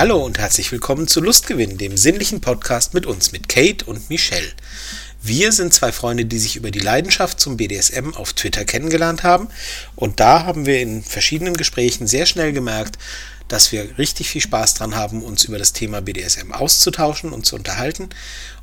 [0.00, 4.50] Hallo und herzlich willkommen zu Lustgewinn, dem sinnlichen Podcast mit uns, mit Kate und Michelle.
[5.22, 9.48] Wir sind zwei Freunde, die sich über die Leidenschaft zum BDSM auf Twitter kennengelernt haben
[9.96, 12.96] und da haben wir in verschiedenen Gesprächen sehr schnell gemerkt,
[13.48, 17.56] dass wir richtig viel Spaß dran haben, uns über das Thema BDSM auszutauschen und zu
[17.56, 18.08] unterhalten.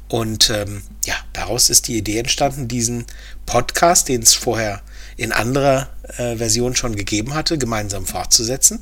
[0.09, 3.05] Und ähm, ja, daraus ist die Idee entstanden, diesen
[3.45, 4.81] Podcast, den es vorher
[5.17, 8.79] in anderer äh, Version schon gegeben hatte, gemeinsam fortzusetzen.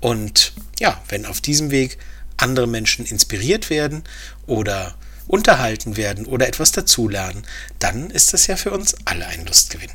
[0.00, 1.98] Und ja, wenn auf diesem Weg
[2.36, 4.02] andere Menschen inspiriert werden
[4.46, 7.44] oder unterhalten werden oder etwas dazulernen,
[7.78, 9.90] dann ist das ja für uns alle ein Lustgewinn.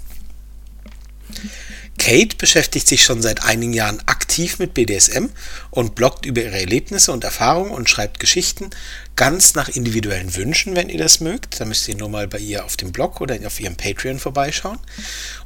[1.98, 5.28] Kate beschäftigt sich schon seit einigen Jahren aktiv mit BDSM
[5.72, 8.70] und bloggt über ihre Erlebnisse und Erfahrungen und schreibt Geschichten
[9.16, 11.60] ganz nach individuellen Wünschen, wenn ihr das mögt.
[11.60, 14.80] Da müsst ihr nur mal bei ihr auf dem Blog oder auf ihrem Patreon vorbeischauen.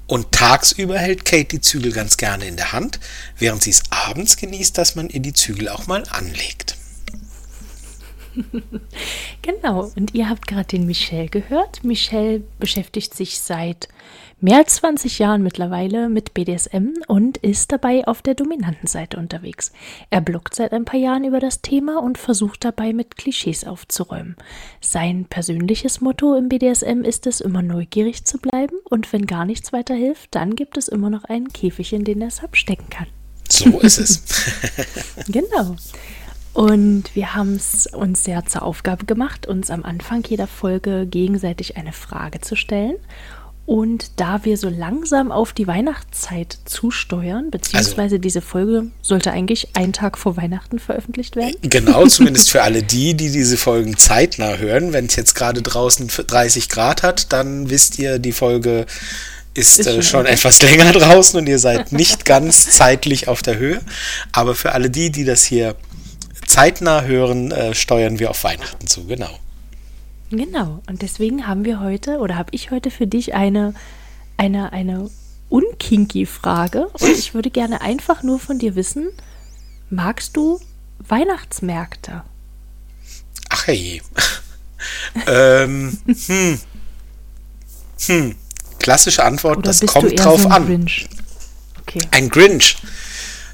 [0.07, 2.99] Und tagsüber hält Kate die Zügel ganz gerne in der Hand,
[3.37, 6.75] während sie es abends genießt, dass man ihr die Zügel auch mal anlegt.
[9.41, 11.83] genau, und ihr habt gerade den Michel gehört.
[11.83, 13.87] Michel beschäftigt sich seit
[14.41, 19.71] mehr als 20 Jahren mittlerweile mit BDSM und ist dabei auf der dominanten Seite unterwegs.
[20.09, 24.35] Er bloggt seit ein paar Jahren über das Thema und versucht dabei mit Klischees aufzuräumen.
[24.81, 29.73] Sein persönliches Motto im BDSM ist es, immer neugierig zu bleiben und wenn gar nichts
[29.73, 33.07] weiter hilft, dann gibt es immer noch einen Käfig, in den er es abstecken kann.
[33.49, 34.23] So ist es.
[35.27, 35.75] genau.
[36.53, 41.77] Und wir haben es uns ja zur Aufgabe gemacht, uns am Anfang jeder Folge gegenseitig
[41.77, 42.95] eine Frage zu stellen.
[43.69, 49.75] Und da wir so langsam auf die Weihnachtszeit zusteuern, beziehungsweise also, diese Folge sollte eigentlich
[49.75, 51.53] einen Tag vor Weihnachten veröffentlicht werden.
[51.61, 54.91] Genau, zumindest für alle die, die diese Folgen zeitnah hören.
[54.91, 58.87] Wenn es jetzt gerade draußen 30 Grad hat, dann wisst ihr, die Folge
[59.53, 63.59] ist, ist äh, schon etwas länger draußen und ihr seid nicht ganz zeitlich auf der
[63.59, 63.81] Höhe.
[64.31, 65.75] Aber für alle die, die das hier
[66.47, 69.37] zeitnah hören, äh, steuern wir auf Weihnachten zu, genau.
[70.31, 73.73] Genau, und deswegen haben wir heute oder habe ich heute für dich eine,
[74.37, 75.09] eine, eine
[75.49, 79.09] unkinky Frage und ich würde gerne einfach nur von dir wissen,
[79.89, 80.59] magst du
[80.99, 82.23] Weihnachtsmärkte?
[83.49, 84.01] Ach hey.
[85.27, 86.59] ähm, hm.
[88.05, 88.35] Hm.
[88.77, 90.65] Klassische Antwort, oder das kommt drauf so ein an.
[90.67, 91.09] Grinch?
[91.81, 92.01] Okay.
[92.11, 92.77] Ein Grinch.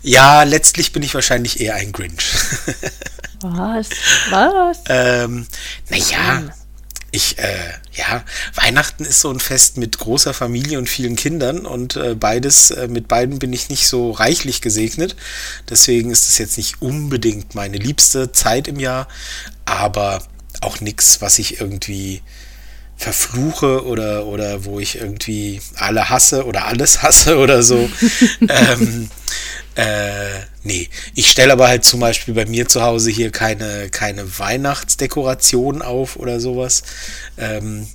[0.03, 2.35] Ja, letztlich bin ich wahrscheinlich eher ein Grinch.
[3.41, 3.90] Was?
[4.30, 4.84] Was?
[4.90, 5.46] ähm,
[5.90, 6.44] naja,
[7.16, 11.96] ich, äh, ja, Weihnachten ist so ein Fest mit großer Familie und vielen Kindern und
[11.96, 15.16] äh, beides, äh, mit beiden bin ich nicht so reichlich gesegnet.
[15.70, 19.08] Deswegen ist es jetzt nicht unbedingt meine liebste Zeit im Jahr,
[19.66, 20.24] aber
[20.62, 22.22] auch nichts, was ich irgendwie
[22.98, 27.90] verfluche oder, oder wo ich irgendwie alle hasse oder alles hasse oder so.
[28.42, 29.09] ähm,
[29.76, 34.38] äh, nee, ich stelle aber halt zum Beispiel bei mir zu Hause hier keine, keine
[34.38, 36.84] Weihnachtsdekoration auf oder sowas.
[37.38, 37.88] Ähm,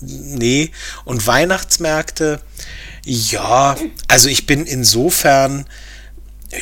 [0.00, 0.70] nee,
[1.04, 2.40] und Weihnachtsmärkte,
[3.04, 3.76] ja,
[4.08, 5.66] also ich bin insofern,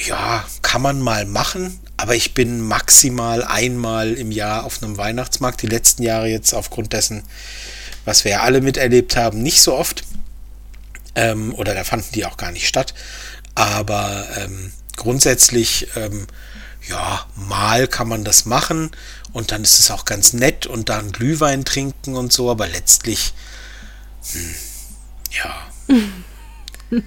[0.07, 5.61] ja, kann man mal machen, aber ich bin maximal einmal im Jahr auf einem Weihnachtsmarkt.
[5.61, 7.25] Die letzten Jahre jetzt aufgrund dessen,
[8.07, 10.05] was wir ja alle miterlebt haben, nicht so oft.
[11.15, 12.95] Ähm, oder da fanden die auch gar nicht statt.
[13.55, 16.27] Aber ähm, grundsätzlich, ähm,
[16.89, 18.91] ja, mal kann man das machen
[19.33, 23.33] und dann ist es auch ganz nett und dann Glühwein trinken und so, aber letztlich,
[24.33, 24.55] hm,
[25.33, 26.03] ja.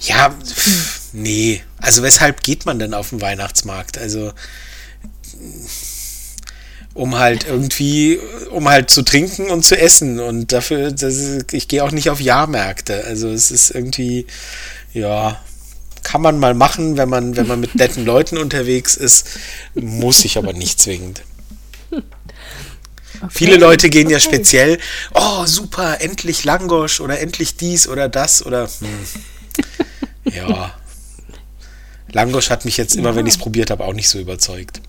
[0.00, 1.62] ja, pff, nee.
[1.78, 3.98] Also weshalb geht man denn auf den Weihnachtsmarkt?
[3.98, 4.32] Also
[6.96, 8.18] um halt irgendwie,
[8.50, 10.18] um halt zu trinken und zu essen.
[10.18, 13.04] Und dafür, ist, ich gehe auch nicht auf Jahrmärkte.
[13.04, 14.26] Also es ist irgendwie,
[14.94, 15.38] ja,
[16.06, 19.26] kann man mal machen, wenn man, wenn man mit netten Leuten unterwegs ist,
[19.74, 21.22] muss ich aber nicht zwingend.
[21.90, 23.26] Okay.
[23.28, 24.12] Viele Leute gehen okay.
[24.12, 24.78] ja speziell,
[25.14, 30.32] oh super, endlich Langosch oder endlich dies oder das oder hm.
[30.32, 30.74] ja.
[32.12, 33.16] Langosch hat mich jetzt immer, ja.
[33.16, 34.80] wenn ich es probiert habe, auch nicht so überzeugt.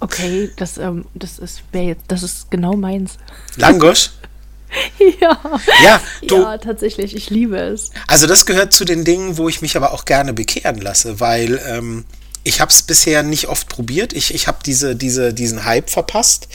[0.00, 3.18] Okay, das, ähm, das ist jetzt, das ist genau meins.
[3.56, 4.10] Langosch?
[5.20, 5.38] Ja.
[5.84, 7.90] Ja, du, ja, tatsächlich, ich liebe es.
[8.06, 11.60] Also das gehört zu den Dingen, wo ich mich aber auch gerne bekehren lasse, weil
[11.66, 12.04] ähm,
[12.42, 14.12] ich habe es bisher nicht oft probiert.
[14.12, 16.48] Ich, ich habe diese, diese, diesen Hype verpasst.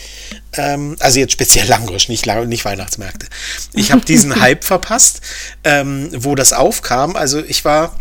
[0.53, 3.27] Ähm, also jetzt speziell Langosch, nicht, nicht Weihnachtsmärkte.
[3.73, 5.21] Ich habe diesen Hype verpasst,
[5.63, 7.15] ähm, wo das aufkam.
[7.15, 7.99] Also ich war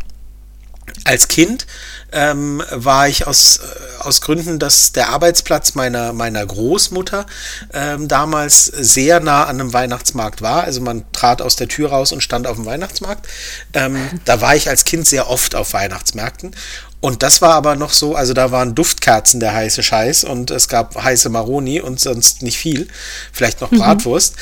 [1.05, 1.66] als Kind
[2.14, 7.26] ähm, war ich aus, äh, aus Gründen, dass der Arbeitsplatz meiner, meiner Großmutter
[7.72, 10.64] ähm, damals sehr nah an einem Weihnachtsmarkt war.
[10.64, 13.26] Also man trat aus der Tür raus und stand auf dem Weihnachtsmarkt.
[13.72, 16.55] Ähm, da war ich als Kind sehr oft auf Weihnachtsmärkten.
[17.00, 20.69] Und das war aber noch so, also da waren Duftkerzen der heiße Scheiß und es
[20.69, 22.88] gab heiße Maroni und sonst nicht viel.
[23.31, 24.37] Vielleicht noch Bratwurst.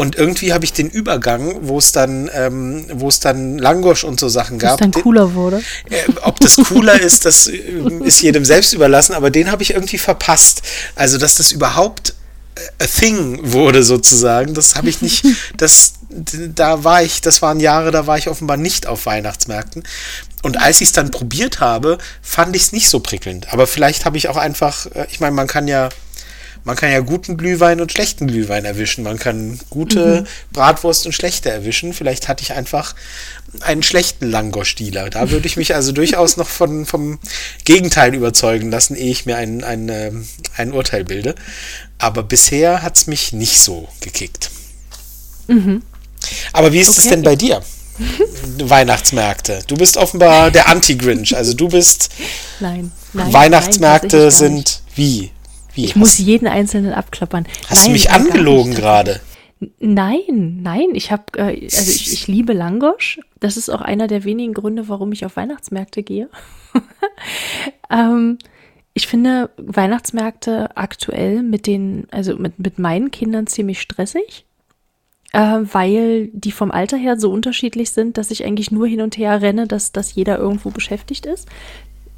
[0.00, 4.18] Und irgendwie habe ich den Übergang, wo es dann, ähm, wo es dann Langosch und
[4.18, 4.78] so Sachen gab.
[4.78, 5.58] dann den- cooler wurde.
[5.90, 7.58] äh, ob das cooler ist, das äh,
[8.02, 10.62] ist jedem selbst überlassen, aber den habe ich irgendwie verpasst.
[10.94, 12.14] Also, dass das überhaupt
[12.54, 15.22] äh, a thing wurde sozusagen, das habe ich nicht,
[15.58, 19.82] das, da war ich, das waren Jahre, da war ich offenbar nicht auf Weihnachtsmärkten.
[20.42, 23.52] Und als ich es dann probiert habe, fand ich es nicht so prickelnd.
[23.52, 25.90] Aber vielleicht habe ich auch einfach, äh, ich meine, man kann ja,
[26.64, 29.04] man kann ja guten Glühwein und schlechten Glühwein erwischen.
[29.04, 31.92] Man kann gute Bratwurst und schlechte erwischen.
[31.92, 32.94] Vielleicht hatte ich einfach
[33.60, 35.10] einen schlechten Langosch-Dealer.
[35.10, 37.18] Da würde ich mich also durchaus noch von, vom
[37.64, 41.34] Gegenteil überzeugen lassen, ehe ich mir ein, ein, ähm, ein Urteil bilde.
[41.98, 44.50] Aber bisher hat es mich nicht so gekickt.
[46.52, 47.08] Aber wie ist es Okay.
[47.10, 47.60] denn bei dir?
[48.58, 49.60] Weihnachtsmärkte.
[49.66, 51.36] Du bist offenbar der Anti-Grinch.
[51.36, 52.08] Also du bist
[52.60, 53.32] Nein, nein.
[53.32, 55.30] Weihnachtsmärkte nein, sind wie?
[55.74, 55.84] Wie?
[55.84, 57.46] Ich muss jeden einzelnen abklappern.
[57.68, 58.30] Hast du Nein, mich gar nicht.
[58.32, 59.20] angelogen gerade?
[59.78, 63.20] Nein, nein, ich habe, äh, also ich, ich liebe Langosch.
[63.40, 66.30] Das ist auch einer der wenigen Gründe, warum ich auf Weihnachtsmärkte gehe.
[67.90, 68.38] ähm,
[68.94, 74.46] ich finde Weihnachtsmärkte aktuell mit den, also mit, mit meinen Kindern ziemlich stressig,
[75.32, 79.18] äh, weil die vom Alter her so unterschiedlich sind, dass ich eigentlich nur hin und
[79.18, 81.48] her renne, dass, dass jeder irgendwo beschäftigt ist.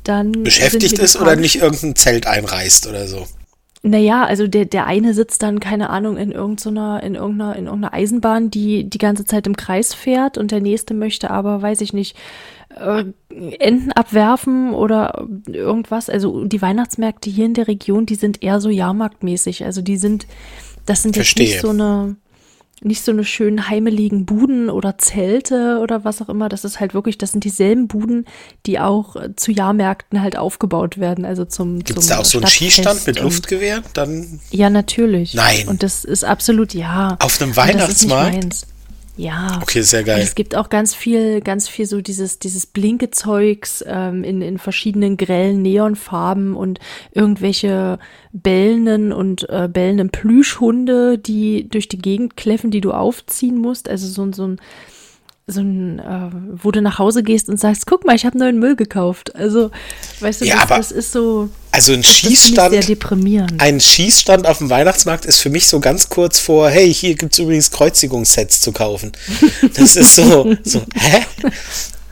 [0.05, 3.27] Dann Beschäftigt ist oder nicht irgendein Zelt einreißt oder so?
[3.83, 7.93] Naja, also der, der eine sitzt dann, keine Ahnung, in irgendeiner, in irgendeiner, in irgendeiner
[7.93, 11.93] Eisenbahn, die die ganze Zeit im Kreis fährt und der nächste möchte aber, weiß ich
[11.93, 12.17] nicht,
[12.77, 13.05] äh,
[13.59, 16.09] Enten abwerfen oder irgendwas.
[16.09, 19.65] Also die Weihnachtsmärkte hier in der Region, die sind eher so jahrmarktmäßig.
[19.65, 20.29] Also die sind,
[20.87, 21.47] das sind jetzt Verstehe.
[21.47, 22.17] nicht so eine,
[22.85, 26.49] nicht so eine schönen heimeligen Buden oder Zelte oder was auch immer.
[26.49, 28.27] Das ist halt wirklich, das sind dieselben Buden,
[28.67, 31.25] die auch äh, zu Jahrmärkten halt aufgebaut werden.
[31.25, 33.83] Also zum Gibt es da auch so einen Schießstand mit Luftgewehr?
[33.95, 35.35] Dann ja, natürlich.
[35.35, 35.69] Nein.
[35.69, 37.17] Und das ist absolut ja.
[37.21, 38.67] Auf einem Und das ist nicht Weihnachtsmarkt?
[39.17, 39.59] Ja.
[39.61, 40.21] Okay, Und geil.
[40.23, 44.59] es gibt auch ganz viel, ganz viel so dieses, dieses blinke Zeugs ähm, in, in
[44.59, 46.81] verschiedenen grellen Neonfarben und
[47.13, 47.99] irgendwelche
[48.33, 53.89] bellenden und äh, bellenden Plüschhunde, die durch die Gegend kläffen, die du aufziehen musst.
[53.89, 54.61] Also so, ein so ein,
[55.47, 56.31] so ein, äh,
[56.63, 59.35] wo du nach Hause gehst und sagst, guck mal, ich habe neuen Müll gekauft.
[59.35, 59.71] Also,
[60.21, 63.61] weißt du, Ja, das, aber das ist so, Also ein ich sehr Schießstand, deprimierend.
[63.61, 67.33] ein Schießstand auf dem Weihnachtsmarkt ist für mich so ganz kurz vor, hey, hier gibt
[67.33, 69.13] es übrigens Kreuzigungssets zu kaufen.
[69.75, 71.23] Das ist so, so, hä?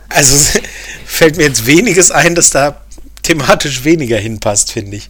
[0.09, 0.61] Also
[1.05, 2.81] fällt mir jetzt weniges ein, dass da
[3.23, 5.09] thematisch weniger hinpasst, finde ich.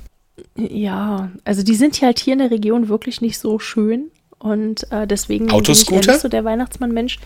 [0.57, 5.07] Ja, also die sind halt hier in der Region wirklich nicht so schön und äh,
[5.07, 6.13] deswegen bin ich Autoscooter?
[6.13, 7.19] nicht so der Weihnachtsmann-Mensch.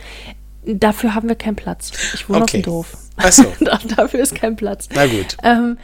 [0.66, 1.92] Dafür haben wir keinen Platz.
[2.14, 2.44] Ich wohne Okay.
[2.44, 2.96] auf dem Dorf.
[3.16, 3.44] Ach so.
[3.60, 4.88] Da- Dafür ist kein Platz.
[4.94, 5.36] Na gut.
[5.42, 5.78] Ähm,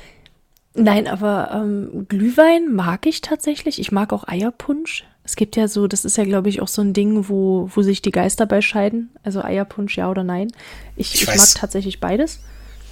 [0.75, 3.79] nein, aber ähm, Glühwein mag ich tatsächlich.
[3.81, 5.05] Ich mag auch Eierpunsch.
[5.23, 7.83] Es gibt ja so, das ist ja, glaube ich, auch so ein Ding, wo, wo
[7.83, 9.11] sich die Geister bei scheiden.
[9.23, 10.51] Also Eierpunsch, ja oder nein.
[10.97, 12.41] Ich, Ich ich, mag tatsächlich beides.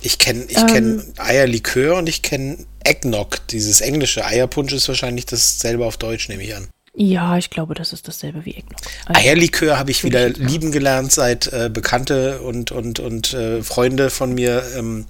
[0.02, 0.66] Ich kenne ich Ähm.
[0.66, 3.44] kenn Eierlikör und ich kenne Eggnog.
[3.48, 6.68] Dieses englische Eierpunsch ist wahrscheinlich dasselbe auf Deutsch, nehme ich an.
[7.00, 8.80] Ja, ich glaube, das ist dasselbe wie Eggnog.
[9.06, 14.10] Also, Eierlikör habe ich wieder lieben gelernt, seit äh, Bekannte und, und, und äh, Freunde
[14.10, 15.06] von mir ähm,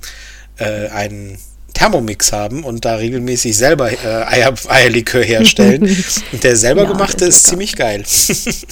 [0.58, 1.38] äh, einen
[1.78, 5.82] Thermomix haben und da regelmäßig selber äh, Eier, Eierlikör herstellen.
[6.32, 8.04] und der selber Ja, gemachte ist ziemlich geil.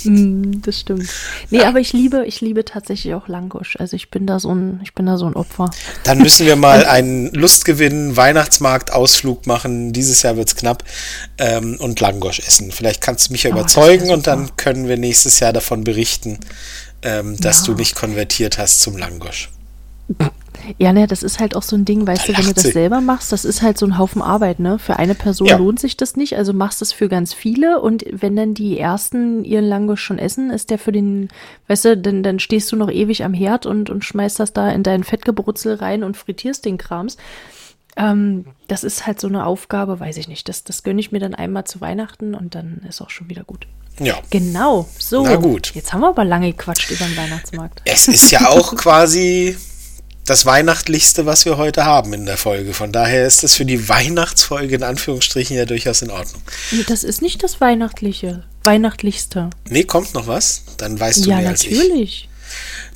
[0.04, 1.08] Mm, das stimmt.
[1.50, 3.76] Nee, aber ich liebe, ich liebe tatsächlich auch Langosch.
[3.78, 5.70] Also ich bin da so ein, ich bin da so ein Opfer.
[6.04, 9.92] Dann müssen wir mal einen Lustgewinn Weihnachtsmarkt-Ausflug machen.
[9.92, 10.84] Dieses Jahr wird's knapp.
[11.38, 12.70] Ähm, und Langosch essen.
[12.72, 15.82] Vielleicht kannst du mich ja Oh, überzeugen wär und dann können wir nächstes Jahr davon
[15.84, 16.38] berichten,
[17.02, 17.66] ähm, dass Ja.
[17.66, 19.50] du dich konvertiert hast zum Langosch.
[20.78, 22.64] Ja, ne, das ist halt auch so ein Ding, weißt Da du, wenn du das
[22.64, 24.78] selber machst, das ist halt so ein Haufen Arbeit, ne?
[24.78, 25.56] Für eine Person Ja.
[25.56, 29.44] lohnt sich das nicht, also machst es für ganz viele und wenn dann die ersten
[29.44, 31.28] ihren Langosch schon essen, ist der für den,
[31.68, 34.70] weißt du, dann, dann stehst du noch ewig am Herd und, und schmeißt das da
[34.70, 37.16] in dein Fettgebrutzel rein und frittierst den Krams.
[37.96, 40.48] Ähm, das ist halt so eine Aufgabe, weiß ich nicht.
[40.48, 43.44] Das, das gönne ich mir dann einmal zu Weihnachten und dann ist auch schon wieder
[43.44, 43.66] gut.
[43.98, 44.16] Ja.
[44.28, 45.24] Genau, so.
[45.24, 45.72] Na gut.
[45.74, 47.80] Jetzt haben wir aber lange gequatscht über den Weihnachtsmarkt.
[47.86, 49.56] Es ist ja auch quasi
[50.26, 52.74] das Weihnachtlichste, was wir heute haben in der Folge.
[52.74, 56.42] Von daher ist das für die Weihnachtsfolge in Anführungsstrichen ja durchaus in Ordnung.
[56.72, 59.50] Nee, Das ist nicht das Weihnachtliche, Weihnachtlichste.
[59.68, 60.62] Nee, kommt noch was?
[60.76, 61.78] Dann weißt du ja, mehr als ich.
[61.78, 62.28] natürlich.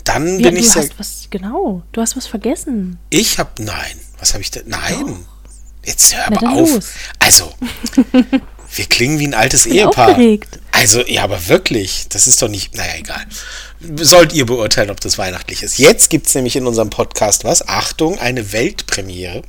[0.04, 0.82] Dann Ja, bin du ich sehr.
[0.82, 2.98] hast was, genau, du hast was vergessen.
[3.10, 3.58] Ich hab.
[3.58, 3.96] Nein.
[4.18, 4.64] Was habe ich denn?
[4.66, 5.24] Nein.
[5.84, 6.70] Jetzt hör aber auf.
[6.74, 6.84] los.
[7.18, 7.52] Also,
[8.74, 10.10] wir klingen wie ein altes bin Ehepaar.
[10.10, 10.58] aufgeregt.
[10.72, 12.74] Also, ja, aber wirklich, das ist doch nicht.
[12.74, 13.24] Naja, egal.
[13.80, 15.78] Sollt ihr beurteilen, ob das weihnachtlich ist.
[15.78, 17.66] Jetzt gibt's nämlich in unserem Podcast was.
[17.66, 19.42] Achtung, eine Weltpremiere.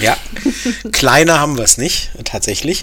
[0.00, 0.16] Ja,
[0.92, 2.82] kleiner haben wir es nicht, tatsächlich.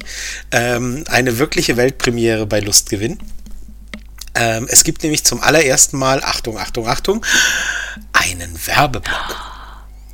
[0.52, 3.20] Ähm, eine wirkliche Weltpremiere bei Lustgewinn.
[4.34, 7.26] Ähm, es gibt nämlich zum allerersten Mal, Achtung, Achtung, Achtung,
[8.14, 9.36] einen Werbeblock.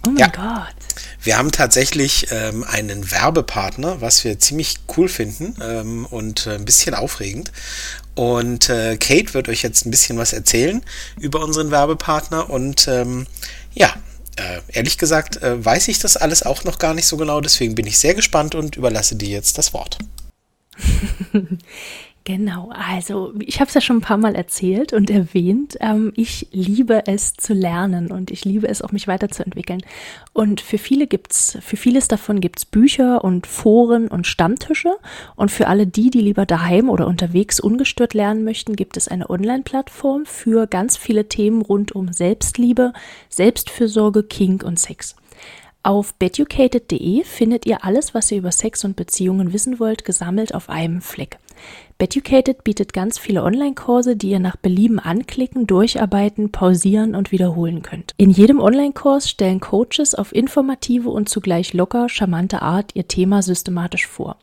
[0.05, 0.27] Oh mein Ja.
[0.27, 0.75] Gott.
[1.21, 6.65] Wir haben tatsächlich ähm, einen Werbepartner, was wir ziemlich cool finden ähm, und äh, ein
[6.65, 7.51] bisschen aufregend.
[8.15, 10.81] Und äh, Kate wird euch jetzt ein bisschen was erzählen
[11.19, 12.49] über unseren Werbepartner.
[12.49, 13.27] Und ähm,
[13.73, 13.93] ja,
[14.37, 17.39] äh, ehrlich gesagt äh, weiß ich das alles auch noch gar nicht so genau.
[17.39, 19.99] Deswegen bin ich sehr gespannt und überlasse dir jetzt das Wort.
[22.23, 25.77] Genau, also ich habe es ja schon ein paar Mal erzählt und erwähnt.
[25.79, 29.81] Ähm, ich liebe es zu lernen und ich liebe es auch, mich weiterzuentwickeln.
[30.31, 34.97] Und für viele gibt's, für vieles davon gibt's Bücher und Foren und Stammtische.
[35.35, 39.27] Und für alle die, die lieber daheim oder unterwegs ungestört lernen möchten, gibt es eine
[39.27, 42.93] Online-Plattform für ganz viele Themen rund um Selbstliebe,
[43.29, 45.15] Selbstfürsorge, Kink und Sex.
[45.81, 50.69] Auf beducated.de findet ihr alles, was ihr über Sex und Beziehungen wissen wollt, gesammelt auf
[50.69, 51.39] einem Fleck.
[52.01, 58.15] Beducated bietet ganz viele Online-Kurse, die ihr nach Belieben anklicken, durcharbeiten, pausieren und wiederholen könnt.
[58.17, 64.07] In jedem Online-Kurs stellen Coaches auf informative und zugleich locker charmante Art ihr Thema systematisch
[64.07, 64.37] vor.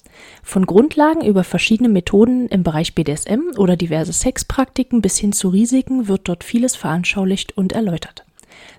[0.45, 6.07] Von Grundlagen über verschiedene Methoden im Bereich BDSM oder diverse Sexpraktiken bis hin zu Risiken
[6.07, 8.25] wird dort vieles veranschaulicht und erläutert.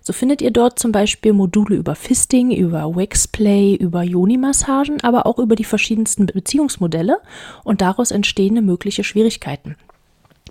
[0.01, 5.39] So findet ihr dort zum Beispiel Module über Fisting, über Waxplay, über Yoni-Massagen, aber auch
[5.39, 7.18] über die verschiedensten Beziehungsmodelle
[7.63, 9.75] und daraus entstehende mögliche Schwierigkeiten.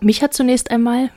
[0.00, 1.10] Mich hat zunächst einmal,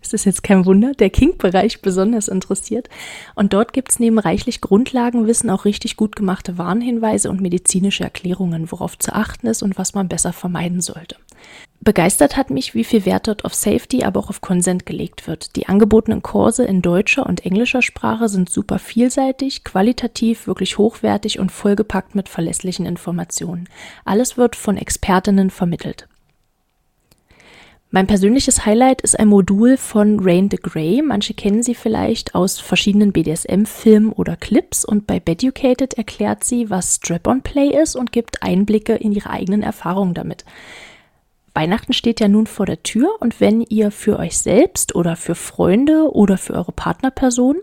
[0.00, 2.88] es ist jetzt kein Wunder, der Kink-Bereich besonders interessiert.
[3.34, 8.98] Und dort gibt's neben reichlich Grundlagenwissen auch richtig gut gemachte Warnhinweise und medizinische Erklärungen, worauf
[8.98, 11.16] zu achten ist und was man besser vermeiden sollte.
[11.88, 15.56] Begeistert hat mich, wie viel Wert dort auf Safety, aber auch auf Consent gelegt wird.
[15.56, 21.50] Die angebotenen Kurse in deutscher und englischer Sprache sind super vielseitig, qualitativ, wirklich hochwertig und
[21.50, 23.70] vollgepackt mit verlässlichen Informationen.
[24.04, 26.08] Alles wird von Expertinnen vermittelt.
[27.90, 31.00] Mein persönliches Highlight ist ein Modul von Rain de Grey.
[31.00, 36.96] Manche kennen sie vielleicht aus verschiedenen BDSM-Filmen oder Clips und bei Beducated erklärt sie, was
[36.96, 40.44] Strap-on-Play ist und gibt Einblicke in ihre eigenen Erfahrungen damit.
[41.58, 45.34] Weihnachten steht ja nun vor der Tür und wenn ihr für euch selbst oder für
[45.34, 47.56] Freunde oder für eure Partnerperson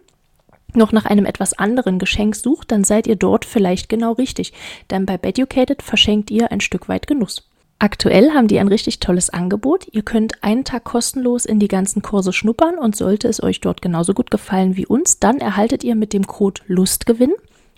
[0.73, 4.51] noch nach einem etwas anderen Geschenk sucht, dann seid ihr dort vielleicht genau richtig,
[4.89, 7.47] denn bei Beducated verschenkt ihr ein Stück weit Genuss.
[7.79, 9.87] Aktuell haben die ein richtig tolles Angebot.
[9.89, 13.81] Ihr könnt einen Tag kostenlos in die ganzen Kurse schnuppern und sollte es euch dort
[13.81, 17.31] genauso gut gefallen wie uns, dann erhaltet ihr mit dem Code Lustgewinn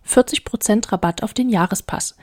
[0.08, 2.16] 40% Rabatt auf den Jahrespass.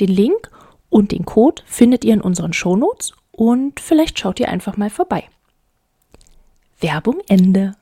[0.00, 0.50] Den Link
[0.88, 5.24] und den Code findet ihr in unseren Shownotes und vielleicht schaut ihr einfach mal vorbei.
[6.80, 7.74] Werbung Ende.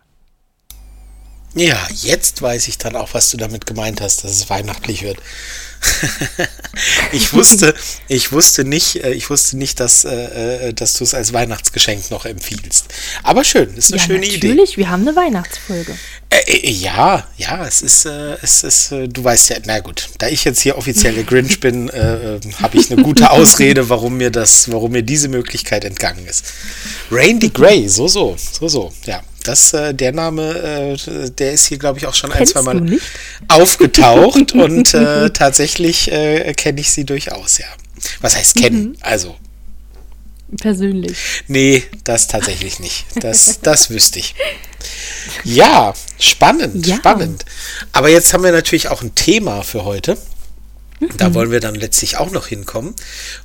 [1.54, 5.18] Ja, jetzt weiß ich dann auch, was du damit gemeint hast, dass es weihnachtlich wird.
[7.12, 7.74] ich wusste,
[8.08, 12.10] ich wusste nicht, äh, ich wusste nicht, dass, äh, äh, dass du es als Weihnachtsgeschenk
[12.10, 12.86] noch empfiehlst.
[13.22, 14.48] Aber schön, ist eine ja, schöne Idee.
[14.48, 15.96] natürlich, wir haben eine Weihnachtsfolge.
[16.34, 20.08] Äh, äh, ja, ja, es ist, äh, es ist, äh, du weißt ja, na gut,
[20.18, 24.16] da ich jetzt hier offiziell der Grinch bin, äh, habe ich eine gute Ausrede, warum
[24.16, 26.46] mir das, warum mir diese Möglichkeit entgangen ist.
[27.10, 29.22] Randy Gray, so, so, so, so, ja.
[29.44, 30.96] Das, der Name,
[31.36, 32.98] der ist hier, glaube ich, auch schon Kennst ein, zwei Mal
[33.48, 37.66] aufgetaucht und tatsächlich kenne ich sie durchaus, ja.
[38.22, 38.96] Was heißt kennen?
[39.02, 39.36] Also,
[40.58, 41.18] Persönlich.
[41.46, 43.04] nee, das tatsächlich nicht.
[43.16, 44.34] Das, das wüsste ich.
[45.44, 46.96] Ja, spannend, Ja.
[46.96, 47.44] spannend.
[47.92, 50.16] Aber jetzt haben wir natürlich auch ein Thema für heute.
[51.16, 52.94] Da wollen wir dann letztlich auch noch hinkommen.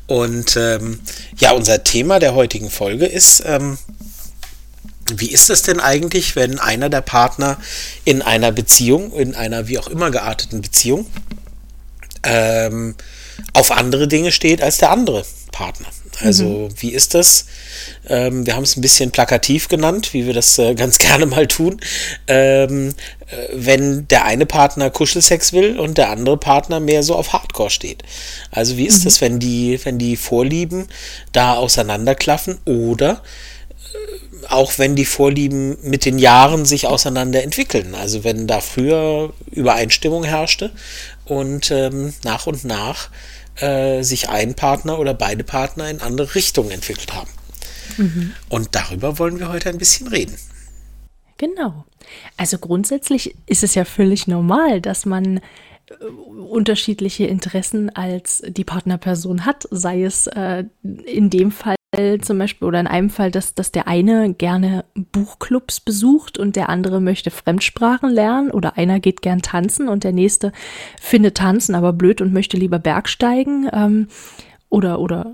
[0.07, 0.99] Und ähm,
[1.37, 3.77] ja, unser Thema der heutigen Folge ist, ähm,
[5.15, 7.57] wie ist es denn eigentlich, wenn einer der Partner
[8.05, 11.07] in einer Beziehung, in einer wie auch immer gearteten Beziehung,
[12.23, 12.95] ähm,
[13.53, 15.87] auf andere Dinge steht als der andere Partner?
[16.21, 17.45] Also wie ist das?
[18.07, 21.47] Ähm, wir haben es ein bisschen plakativ genannt, wie wir das äh, ganz gerne mal
[21.47, 21.79] tun.
[22.27, 22.89] Ähm,
[23.27, 27.69] äh, wenn der eine Partner Kuschelsex will und der andere Partner mehr so auf Hardcore
[27.69, 28.03] steht.
[28.51, 30.87] Also wie ist das, wenn die, wenn die Vorlieben
[31.31, 33.21] da auseinanderklaffen oder
[34.47, 37.95] auch wenn die Vorlieben mit den Jahren sich auseinander entwickeln.
[37.95, 40.71] Also wenn da früher Übereinstimmung herrschte
[41.25, 43.09] und ähm, nach und nach
[43.61, 47.29] äh, sich ein Partner oder beide Partner in andere Richtungen entwickelt haben.
[48.49, 50.35] Und darüber wollen wir heute ein bisschen reden.
[51.37, 51.85] Genau.
[52.37, 55.41] Also grundsätzlich ist es ja völlig normal, dass man äh,
[56.49, 60.65] unterschiedliche Interessen als die Partnerperson hat, sei es äh,
[61.05, 61.75] in dem Fall
[62.21, 66.69] zum Beispiel oder in einem Fall, dass, dass der eine gerne Buchclubs besucht und der
[66.69, 70.51] andere möchte Fremdsprachen lernen oder einer geht gern tanzen und der nächste
[71.01, 74.07] findet Tanzen aber blöd und möchte lieber Bergsteigen ähm,
[74.69, 75.33] oder, oder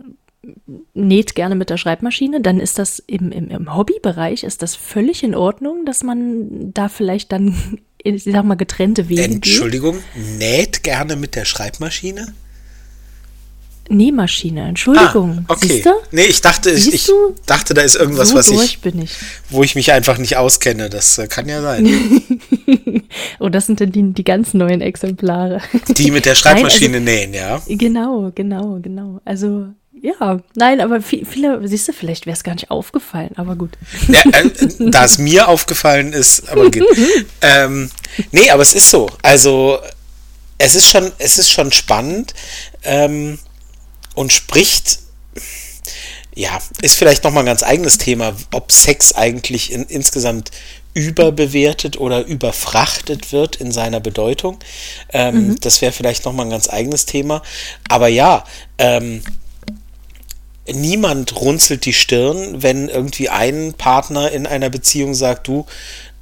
[0.94, 5.24] näht gerne mit der Schreibmaschine, dann ist das im, im, im Hobbybereich ist das völlig
[5.24, 10.38] in Ordnung, dass man da vielleicht dann, ich sag mal, getrennte Wege Entschuldigung, geht.
[10.38, 12.34] näht gerne mit der Schreibmaschine?
[13.90, 15.46] Nähmaschine, Entschuldigung.
[15.48, 15.68] Ah, okay.
[15.68, 15.92] Siehst du?
[16.12, 17.12] Nee, ich dachte, ich, ich
[17.46, 19.10] dachte, da ist irgendwas, so was ich, ich,
[19.50, 20.90] wo ich mich einfach nicht auskenne.
[20.90, 22.22] Das äh, kann ja sein.
[23.40, 25.62] oh, das sind dann die, die ganz neuen Exemplare.
[25.90, 27.62] Die mit der Schreibmaschine nein, also, nähen, ja.
[27.68, 29.22] Genau, genau, genau.
[29.24, 29.68] Also
[30.02, 33.72] ja, nein, aber viele, siehst du, vielleicht wäre es gar nicht aufgefallen, aber gut.
[34.08, 34.52] Ja, äh,
[34.92, 36.86] da es mir aufgefallen ist, aber gut.
[37.42, 37.90] ähm,
[38.32, 39.10] nee, aber es ist so.
[39.24, 39.80] Also,
[40.58, 42.34] es ist schon, es ist schon spannend
[42.84, 43.40] ähm,
[44.16, 45.00] und spricht,
[46.34, 50.52] ja, ist vielleicht nochmal ein ganz eigenes Thema, ob Sex eigentlich in, insgesamt
[50.94, 54.58] überbewertet oder überfrachtet wird in seiner Bedeutung.
[55.12, 55.60] Ähm, mhm.
[55.60, 57.42] Das wäre vielleicht nochmal ein ganz eigenes Thema.
[57.90, 58.46] Aber ja,
[58.78, 59.22] ähm,
[60.74, 65.66] niemand runzelt die Stirn, wenn irgendwie ein Partner in einer Beziehung sagt, du,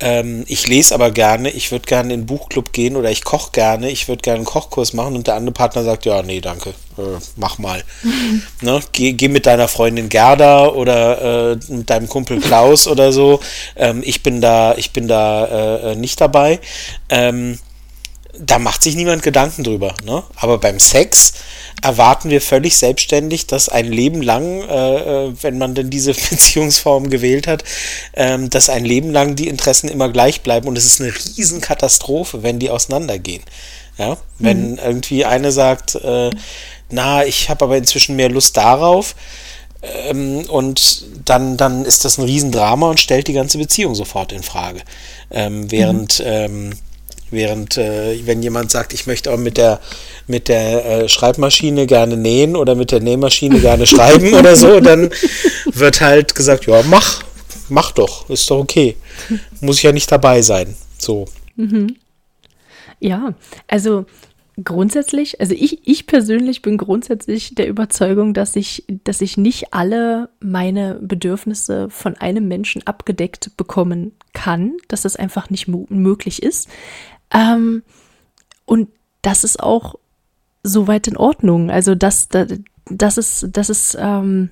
[0.04, 3.52] ähm, ich lese aber gerne, ich würde gerne in den Buchclub gehen oder ich koche
[3.54, 6.72] gerne, ich würde gerne einen Kochkurs machen und der andere Partner sagt, ja, nee, danke,
[6.98, 7.82] äh, mach mal.
[8.60, 8.82] Ne?
[8.92, 13.40] Geh, geh mit deiner Freundin Gerda oder äh, mit deinem Kumpel Klaus oder so.
[13.78, 16.60] Ähm, ich bin da, ich bin da äh, äh nicht dabei.
[17.08, 17.58] Ähm,
[18.38, 19.94] da macht sich niemand Gedanken drüber.
[20.04, 20.24] Ne?
[20.36, 21.34] Aber beim Sex
[21.84, 27.10] erwarten wir völlig selbstständig, dass ein Leben lang, äh, äh wenn man denn diese Beziehungsform
[27.10, 27.64] gewählt hat,
[28.16, 32.42] ähm, dass ein Leben lang die Interessen immer gleich bleiben und es ist eine Riesenkatastrophe,
[32.42, 33.44] wenn die auseinandergehen.
[33.98, 34.80] Ja, wenn mhm.
[34.80, 36.32] irgendwie eine sagt, äh,
[36.90, 39.14] na, ich habe aber inzwischen mehr Lust darauf,
[40.10, 44.42] ähm, und dann, dann ist das ein Riesendrama und stellt die ganze Beziehung sofort in
[44.42, 44.82] Frage.
[45.30, 46.72] Ähm, während mhm.
[47.34, 49.80] Während, äh, wenn jemand sagt, ich möchte auch mit der,
[50.28, 55.10] mit der äh, Schreibmaschine gerne nähen oder mit der Nähmaschine gerne schreiben oder so, dann
[55.66, 57.24] wird halt gesagt, ja, mach,
[57.70, 58.96] mach doch, ist doch okay.
[59.62, 60.76] Muss ich ja nicht dabei sein.
[60.98, 61.26] So.
[61.56, 61.96] Mhm.
[63.00, 63.34] Ja,
[63.68, 64.06] also
[64.62, 70.30] grundsätzlich, also ich, ich persönlich bin grundsätzlich der Überzeugung, dass ich, dass ich nicht alle
[70.40, 76.70] meine Bedürfnisse von einem Menschen abgedeckt bekommen kann, dass das einfach nicht möglich ist.
[77.34, 77.84] Ähm,
[78.66, 78.90] und
[79.22, 79.96] das ist auch
[80.64, 81.70] soweit in Ordnung.
[81.70, 82.48] Also das, das,
[82.86, 84.50] das ist, das ist, ähm,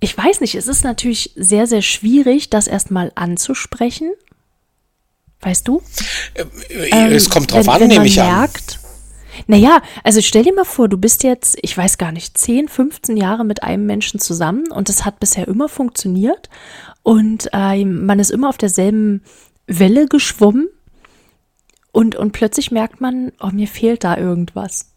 [0.00, 4.12] ich weiß nicht, es ist natürlich sehr, sehr schwierig, das erstmal anzusprechen.
[5.40, 5.82] Weißt du?
[6.34, 8.86] Ähm, es kommt drauf wenn, an, wenn nehme ich merkt, an.
[9.48, 13.16] Naja, also stell dir mal vor, du bist jetzt, ich weiß gar nicht, 10, 15
[13.16, 16.48] Jahre mit einem Menschen zusammen und es hat bisher immer funktioniert
[17.02, 19.22] und äh, man ist immer auf derselben
[19.66, 20.68] Welle geschwommen
[21.96, 24.90] und, und plötzlich merkt man, oh, mir fehlt da irgendwas.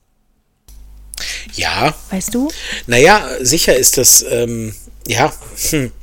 [1.54, 1.96] Ja.
[2.10, 2.52] Weißt du?
[2.88, 4.76] Naja, sicher ist das, ähm,
[5.08, 5.32] ja,
[5.70, 5.94] hm,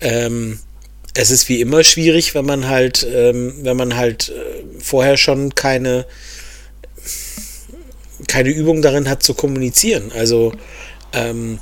[0.00, 0.58] ähm,
[1.12, 5.54] es ist wie immer schwierig, wenn man halt, ähm, wenn man halt äh, vorher schon
[5.54, 6.06] keine,
[8.26, 10.12] keine Übung darin hat zu kommunizieren.
[10.12, 10.54] Also,
[11.12, 11.58] ähm,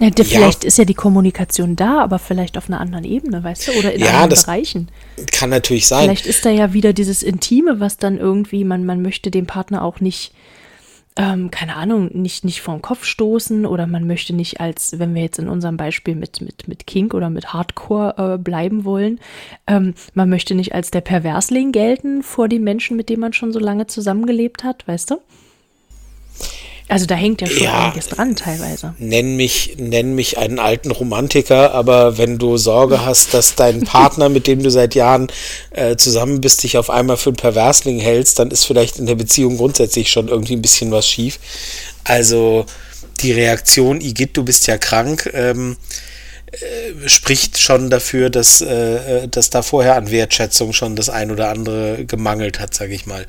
[0.00, 0.68] ja, vielleicht ja.
[0.68, 4.00] ist ja die Kommunikation da, aber vielleicht auf einer anderen Ebene, weißt du, oder in
[4.00, 4.88] ja, anderen Bereichen.
[5.30, 6.04] Kann natürlich sein.
[6.04, 9.82] Vielleicht ist da ja wieder dieses Intime, was dann irgendwie, man, man möchte dem Partner
[9.84, 10.32] auch nicht,
[11.16, 15.22] ähm, keine Ahnung, nicht, nicht vom Kopf stoßen oder man möchte nicht als, wenn wir
[15.22, 19.20] jetzt in unserem Beispiel mit, mit, mit Kink oder mit Hardcore äh, bleiben wollen,
[19.66, 23.52] ähm, man möchte nicht als der Perversling gelten vor den Menschen, mit denen man schon
[23.52, 25.20] so lange zusammengelebt hat, weißt du?
[26.90, 28.94] Also da hängt ja schon ja, einiges dran teilweise.
[28.98, 34.28] Nenn mich, nenn mich einen alten Romantiker, aber wenn du Sorge hast, dass dein Partner,
[34.28, 35.28] mit dem du seit Jahren
[35.70, 39.14] äh, zusammen bist, dich auf einmal für einen Perversling hältst, dann ist vielleicht in der
[39.14, 41.38] Beziehung grundsätzlich schon irgendwie ein bisschen was schief.
[42.02, 42.66] Also
[43.20, 45.76] die Reaktion, Igitt, du bist ja krank, ähm,
[46.50, 51.50] äh, spricht schon dafür, dass, äh, dass da vorher an Wertschätzung schon das ein oder
[51.50, 53.26] andere gemangelt hat, sage ich mal.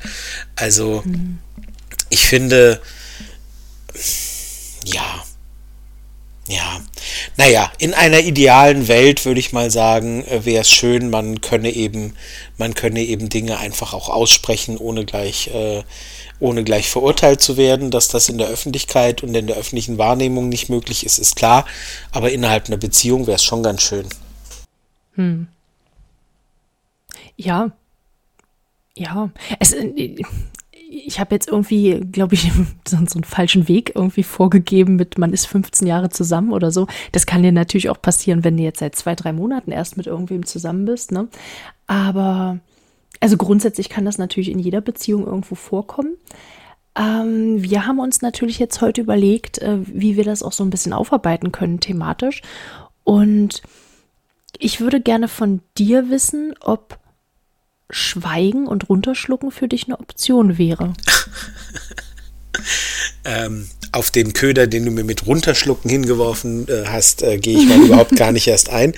[0.56, 1.38] Also mhm.
[2.08, 2.80] ich finde,
[4.84, 5.24] ja.
[6.48, 6.80] Ja.
[7.36, 11.70] Naja, in einer idealen Welt würde ich mal sagen, äh, wäre es schön, man könne
[11.70, 12.14] eben,
[12.58, 15.84] man könne eben Dinge einfach auch aussprechen, ohne gleich, äh,
[16.40, 17.90] ohne gleich verurteilt zu werden.
[17.92, 21.64] Dass das in der Öffentlichkeit und in der öffentlichen Wahrnehmung nicht möglich ist, ist klar.
[22.10, 24.08] Aber innerhalb einer Beziehung wäre es schon ganz schön.
[25.14, 25.46] Hm.
[27.36, 27.70] Ja.
[28.96, 29.30] Ja.
[29.60, 30.16] Es, äh,
[30.92, 32.52] ich habe jetzt irgendwie, glaube ich,
[32.88, 36.86] so, einen falschen Weg irgendwie vorgegeben mit, man ist 15 Jahre zusammen oder so.
[37.12, 40.06] Das kann dir natürlich auch passieren, wenn du jetzt seit zwei, drei Monaten erst mit
[40.06, 41.12] irgendwem zusammen bist.
[41.12, 41.28] Ne?
[41.86, 42.58] Aber,
[43.20, 46.16] also grundsätzlich kann das natürlich in jeder Beziehung irgendwo vorkommen.
[46.94, 50.70] Ähm, wir haben uns natürlich jetzt heute überlegt, äh, wie wir das auch so ein
[50.70, 52.42] bisschen aufarbeiten können thematisch.
[53.04, 53.62] Und
[54.58, 56.98] ich würde gerne von dir wissen, ob
[57.90, 60.94] Schweigen und Runterschlucken für dich eine Option wäre.
[63.24, 67.68] ähm, auf den Köder, den du mir mit Runterschlucken hingeworfen äh, hast, äh, gehe ich
[67.68, 68.94] mal überhaupt gar nicht erst ein.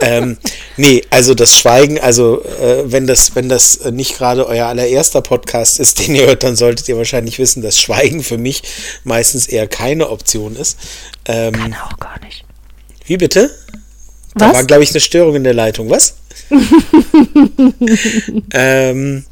[0.00, 0.38] Ähm,
[0.78, 5.78] nee, also das Schweigen, also äh, wenn das, wenn das nicht gerade euer allererster Podcast
[5.78, 8.62] ist, den ihr hört, dann solltet ihr wahrscheinlich wissen, dass Schweigen für mich
[9.04, 10.78] meistens eher keine Option ist.
[11.26, 12.44] Ähm, Kann auch gar nicht.
[13.04, 13.50] Wie bitte?
[14.34, 14.54] Da Was?
[14.54, 15.90] war, glaube ich, eine Störung in der Leitung.
[15.90, 16.16] Was?
[18.52, 19.24] ähm,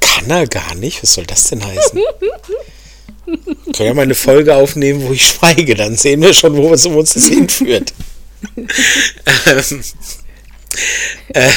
[0.00, 1.02] kann er gar nicht.
[1.02, 2.00] Was soll das denn heißen?
[3.72, 6.86] Können ja mal eine Folge aufnehmen, wo ich schweige, dann sehen wir schon, wo es
[6.86, 7.92] um uns das hinführt.
[8.56, 9.82] ähm,
[11.34, 11.50] äh,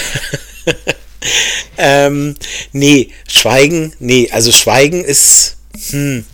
[1.78, 2.36] ähm,
[2.72, 5.58] nee, Schweigen, nee, also Schweigen ist,
[5.92, 6.26] hm,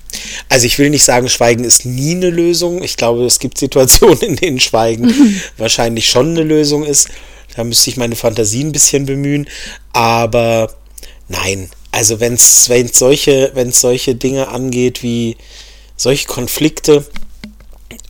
[0.49, 2.83] also ich will nicht sagen, Schweigen ist nie eine Lösung.
[2.83, 5.13] Ich glaube, es gibt Situationen, in denen Schweigen
[5.57, 7.09] wahrscheinlich schon eine Lösung ist.
[7.55, 9.47] Da müsste ich meine Fantasie ein bisschen bemühen.
[9.93, 10.73] Aber
[11.27, 15.37] nein, also wenn es solche, wenn's solche Dinge angeht wie
[15.95, 17.05] solche Konflikte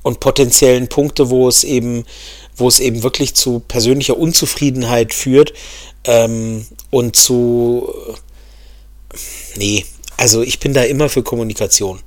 [0.02, 2.06] und potenziellen Punkte, wo es eben,
[2.56, 5.54] wo es eben wirklich zu persönlicher Unzufriedenheit führt
[6.06, 7.94] ähm, und zu
[9.56, 9.86] nee,
[10.18, 12.00] also ich bin da immer für Kommunikation.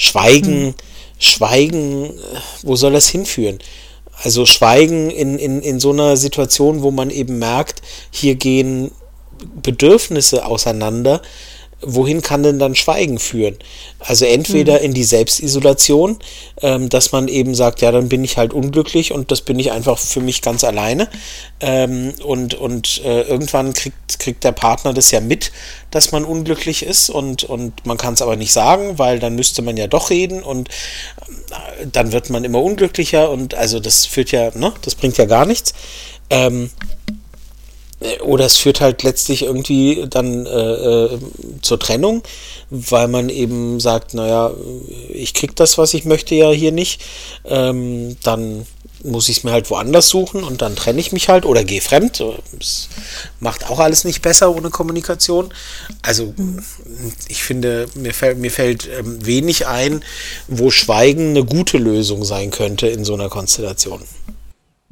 [0.00, 0.74] Schweigen, hm.
[1.18, 2.14] Schweigen,
[2.62, 3.58] wo soll das hinführen?
[4.22, 8.92] Also Schweigen in, in, in so einer Situation, wo man eben merkt, hier gehen
[9.62, 11.20] Bedürfnisse auseinander,
[11.82, 13.56] wohin kann denn dann Schweigen führen?
[13.98, 14.84] Also entweder mhm.
[14.86, 16.18] in die Selbstisolation,
[16.62, 19.72] ähm, dass man eben sagt, ja, dann bin ich halt unglücklich und das bin ich
[19.72, 21.08] einfach für mich ganz alleine.
[21.60, 25.52] Ähm, und und äh, irgendwann kriegt, kriegt der Partner das ja mit,
[25.90, 29.62] dass man unglücklich ist und, und man kann es aber nicht sagen, weil dann müsste
[29.62, 34.32] man ja doch reden und äh, dann wird man immer unglücklicher und also das führt
[34.32, 35.74] ja, ne, das bringt ja gar nichts.
[36.30, 36.70] Ähm,
[38.22, 40.72] oder es führt halt letztlich irgendwie dann äh,
[41.04, 41.18] äh,
[41.60, 42.22] zur Trennung,
[42.70, 44.52] weil man eben sagt, naja,
[45.10, 47.02] ich krieg das, was ich möchte ja hier nicht.
[47.44, 48.66] Ähm, dann
[49.02, 51.80] muss ich es mir halt woanders suchen und dann trenne ich mich halt oder gehe
[51.80, 52.22] fremd.
[52.58, 52.88] Das
[53.38, 55.52] macht auch alles nicht besser ohne Kommunikation.
[56.02, 56.34] Also
[57.28, 60.02] ich finde, mir fällt, mir fällt ähm, wenig ein,
[60.48, 64.02] wo Schweigen eine gute Lösung sein könnte in so einer Konstellation.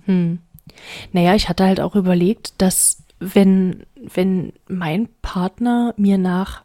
[0.06, 0.38] Hm.
[1.12, 6.62] Naja, ich hatte halt auch überlegt, dass wenn, wenn mein Partner mir nach,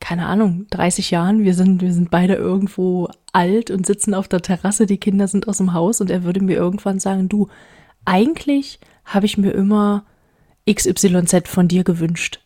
[0.00, 4.42] keine Ahnung, 30 Jahren, wir sind, wir sind beide irgendwo alt und sitzen auf der
[4.42, 7.48] Terrasse, die Kinder sind aus dem Haus und er würde mir irgendwann sagen, du,
[8.04, 10.04] eigentlich habe ich mir immer
[10.70, 12.40] XYZ von dir gewünscht.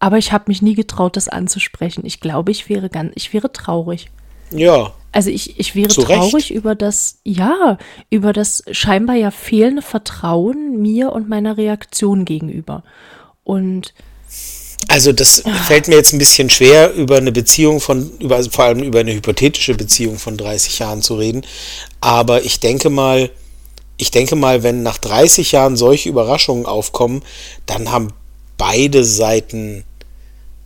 [0.00, 2.04] Aber ich habe mich nie getraut, das anzusprechen.
[2.04, 4.10] Ich glaube, ich wäre ganz, ich wäre traurig.
[4.50, 4.92] Ja.
[5.18, 7.76] Also ich, ich wäre traurig über das, ja,
[8.08, 12.84] über das scheinbar ja fehlende Vertrauen mir und meiner Reaktion gegenüber.
[13.42, 13.94] Und
[14.86, 15.52] also das ja.
[15.54, 19.00] fällt mir jetzt ein bisschen schwer, über eine Beziehung von, über, also vor allem über
[19.00, 21.44] eine hypothetische Beziehung von 30 Jahren zu reden.
[22.00, 23.28] Aber ich denke mal,
[23.96, 27.24] ich denke mal, wenn nach 30 Jahren solche Überraschungen aufkommen,
[27.66, 28.12] dann haben
[28.56, 29.82] beide Seiten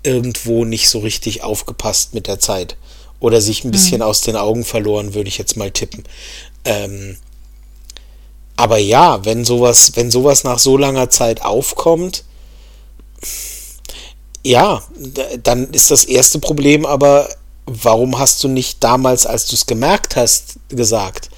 [0.03, 2.77] irgendwo nicht so richtig aufgepasst mit der Zeit
[3.23, 4.03] oder sich ein bisschen mhm.
[4.03, 6.03] aus den Augen verloren, würde ich jetzt mal tippen.
[6.65, 7.17] Ähm,
[8.57, 12.25] aber ja, wenn sowas, wenn sowas nach so langer Zeit aufkommt,
[14.43, 14.83] ja,
[15.45, 17.29] dann ist das erste Problem aber,
[17.67, 21.31] warum hast du nicht damals, als du es gemerkt hast, gesagt?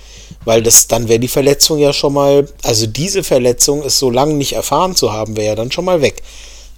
[0.47, 4.35] Weil das, dann wäre die Verletzung ja schon mal, also diese Verletzung ist so lange
[4.35, 6.23] nicht erfahren zu haben, wäre ja dann schon mal weg.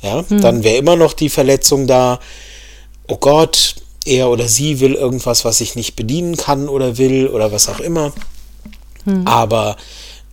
[0.03, 0.41] Ja, hm.
[0.41, 2.19] dann wäre immer noch die Verletzung da,
[3.07, 7.53] oh Gott, er oder sie will irgendwas, was ich nicht bedienen kann oder will oder
[7.53, 8.13] was auch immer.
[9.05, 9.27] Hm.
[9.27, 9.77] Aber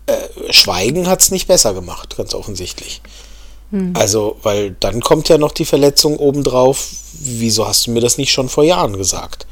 [0.06, 3.02] äh, Schweigen hat es nicht besser gemacht, ganz offensichtlich.
[3.72, 3.94] Hm.
[3.96, 6.90] Also, weil dann kommt ja noch die Verletzung obendrauf.
[7.14, 9.48] Wieso hast du mir das nicht schon vor Jahren gesagt?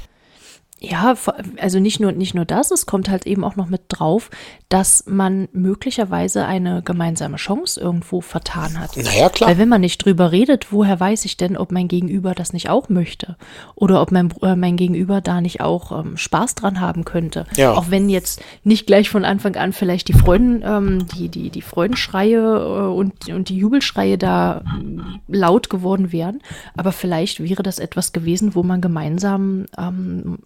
[0.84, 1.13] Ja,
[1.58, 4.32] also nicht nur, nicht nur das, es kommt halt eben auch noch mit drauf,
[4.67, 8.98] dass man möglicherweise eine gemeinsame Chance irgendwo vertan hat.
[8.98, 9.52] Naja, klar.
[9.52, 12.72] Weil wenn man nicht drüber redet, woher weiß ich denn, ob mein Gegenüber das nicht
[12.72, 13.38] auch möchte?
[13.76, 17.46] Oder ob mein, äh, mein Gegenüber da nicht auch ähm, Spaß dran haben könnte?
[17.56, 17.74] Ja.
[17.74, 21.62] Auch wenn jetzt nicht gleich von Anfang an vielleicht die Freuden, ähm, die, die, die
[21.62, 26.41] Freudenschreie äh, und, und die Jubelschreie da äh, laut geworden wären.
[26.76, 30.39] Aber vielleicht wäre das etwas gewesen, wo man gemeinsam ähm,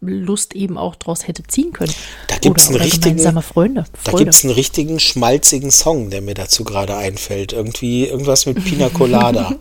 [0.00, 1.92] Lust eben auch draus hätte ziehen können.
[2.28, 3.84] Da gibt es einen richtigen, Freunde.
[4.04, 7.52] Da gibt's einen richtigen schmalzigen Song, der mir dazu gerade einfällt.
[7.52, 9.56] Irgendwie irgendwas mit Pina Colada.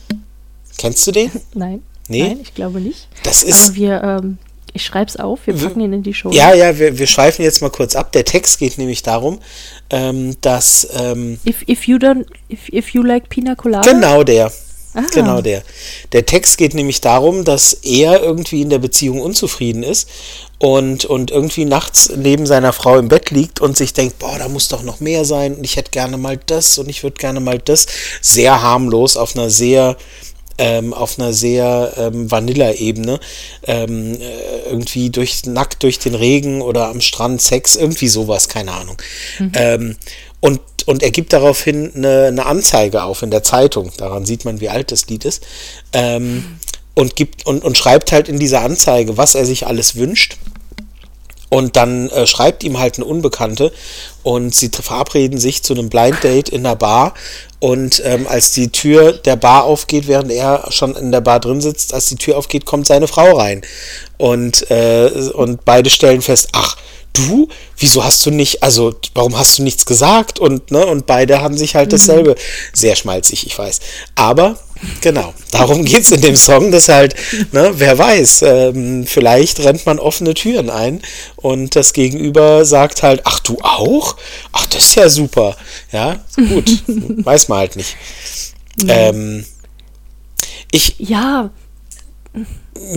[0.78, 1.30] Kennst du den?
[1.54, 1.82] Nein.
[2.08, 2.22] Nee?
[2.22, 3.08] Nein, ich glaube nicht.
[3.24, 3.68] Das ist.
[3.68, 4.38] Aber wir, ähm,
[4.72, 6.30] ich schreibe es auf, wir packen ihn in die Show.
[6.30, 8.12] Ja, ja, wir, wir schweifen jetzt mal kurz ab.
[8.12, 9.40] Der Text geht nämlich darum,
[9.90, 10.88] ähm, dass.
[10.98, 13.90] Ähm, if, if you don't, if, if you like Pina Colada.
[13.90, 14.50] Genau der.
[14.98, 15.04] Ah.
[15.14, 15.62] Genau der.
[16.12, 20.08] Der Text geht nämlich darum, dass er irgendwie in der Beziehung unzufrieden ist
[20.58, 24.48] und, und irgendwie nachts neben seiner Frau im Bett liegt und sich denkt, boah, da
[24.48, 27.38] muss doch noch mehr sein und ich hätte gerne mal das und ich würde gerne
[27.38, 27.86] mal das.
[28.20, 29.96] Sehr harmlos auf einer sehr
[30.60, 33.20] ähm, auf einer sehr ähm, Vanilla-Ebene
[33.68, 38.72] ähm, äh, irgendwie durch nackt durch den Regen oder am Strand Sex, irgendwie sowas, keine
[38.72, 39.00] Ahnung.
[39.54, 39.96] Ähm,
[40.40, 43.90] und, und er gibt daraufhin eine, eine Anzeige auf in der Zeitung.
[43.96, 45.44] Daran sieht man, wie alt das Lied ist.
[45.92, 46.58] Ähm,
[46.94, 50.36] und gibt und, und schreibt halt in dieser Anzeige, was er sich alles wünscht.
[51.50, 53.72] Und dann äh, schreibt ihm halt eine Unbekannte
[54.22, 57.14] und sie verabreden sich zu einem Blind Date in der Bar.
[57.58, 61.60] Und ähm, als die Tür der Bar aufgeht, während er schon in der Bar drin
[61.60, 63.62] sitzt, als die Tür aufgeht, kommt seine Frau rein.
[64.18, 66.76] Und, äh, und beide stellen fest, ach,
[67.18, 70.38] du, wieso hast du nicht, also warum hast du nichts gesagt?
[70.38, 72.34] Und, ne, und beide haben sich halt dasselbe.
[72.72, 73.80] Sehr schmalzig, ich weiß.
[74.14, 74.58] Aber
[75.00, 77.14] genau, darum geht es in dem Song, dass halt,
[77.52, 81.02] ne, wer weiß, ähm, vielleicht rennt man offene Türen ein
[81.36, 84.16] und das Gegenüber sagt halt, ach du auch?
[84.52, 85.56] Ach, das ist ja super.
[85.92, 87.96] Ja, gut, weiß man halt nicht.
[88.86, 89.44] Ähm,
[90.70, 91.50] ich, Ja.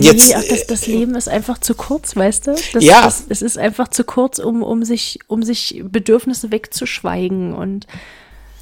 [0.00, 2.54] Jetzt, nee, ach, das, das Leben ist einfach zu kurz, weißt du?
[2.72, 3.02] Das, Ja.
[3.02, 7.54] Das, es ist einfach zu kurz, um, um, sich, um sich Bedürfnisse wegzuschweigen.
[7.54, 7.86] Und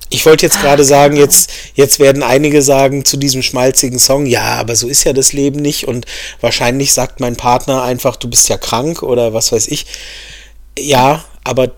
[0.08, 4.56] Ich wollte jetzt gerade sagen, jetzt, jetzt werden einige sagen zu diesem schmalzigen Song, ja,
[4.56, 6.06] aber so ist ja das Leben nicht und
[6.40, 9.86] wahrscheinlich sagt mein Partner einfach, du bist ja krank oder was weiß ich.
[10.78, 11.72] Ja, aber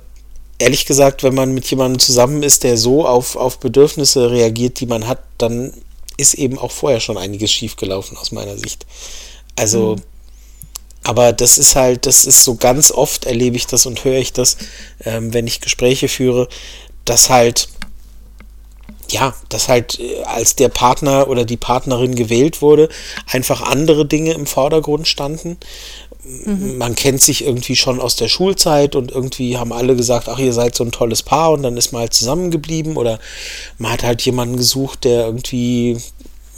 [0.58, 4.86] ehrlich gesagt, wenn man mit jemandem zusammen ist, der so auf, auf Bedürfnisse reagiert, die
[4.86, 5.72] man hat, dann
[6.16, 8.86] ist eben auch vorher schon einiges schiefgelaufen aus meiner Sicht.
[9.56, 9.96] Also,
[11.04, 14.32] aber das ist halt, das ist so ganz oft erlebe ich das und höre ich
[14.32, 14.56] das,
[15.04, 16.48] ähm, wenn ich Gespräche führe,
[17.04, 17.68] dass halt
[19.12, 22.88] ja, dass halt äh, als der Partner oder die Partnerin gewählt wurde,
[23.26, 25.58] einfach andere Dinge im Vordergrund standen.
[26.24, 30.52] Man kennt sich irgendwie schon aus der Schulzeit und irgendwie haben alle gesagt, ach, ihr
[30.52, 33.18] seid so ein tolles Paar und dann ist man halt zusammengeblieben oder
[33.78, 35.98] man hat halt jemanden gesucht, der irgendwie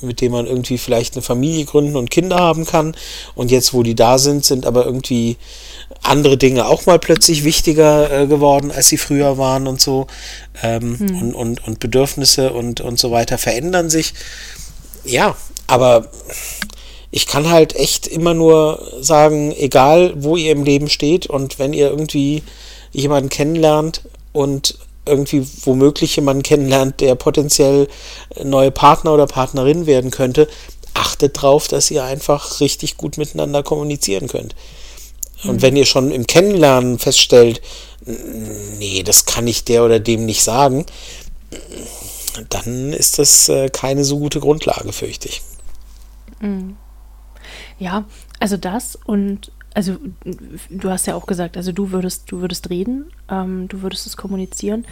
[0.00, 2.96] mit dem man irgendwie vielleicht eine Familie gründen und Kinder haben kann.
[3.34, 5.36] Und jetzt, wo die da sind, sind aber irgendwie
[6.02, 10.06] andere Dinge auch mal plötzlich wichtiger äh, geworden, als sie früher waren und so.
[10.62, 14.14] Ähm, und, und, und Bedürfnisse und, und so weiter verändern sich.
[15.04, 16.10] Ja, aber
[17.10, 21.72] ich kann halt echt immer nur sagen, egal wo ihr im Leben steht und wenn
[21.72, 22.42] ihr irgendwie
[22.92, 24.02] jemanden kennenlernt
[24.32, 27.88] und irgendwie womöglich jemanden kennenlernt, der potenziell
[28.42, 30.48] neue Partner oder Partnerin werden könnte,
[30.94, 34.54] achtet drauf, dass ihr einfach richtig gut miteinander kommunizieren könnt.
[35.44, 37.60] Und wenn ihr schon im Kennenlernen feststellt,
[38.78, 40.86] nee, das kann ich der oder dem nicht sagen,
[42.48, 45.42] dann ist das äh, keine so gute Grundlage, fürchte ich.
[47.78, 48.04] ja,
[48.40, 49.96] also das und also
[50.70, 54.16] du hast ja auch gesagt, also du würdest, du würdest reden, ähm, du würdest es
[54.16, 54.84] kommunizieren.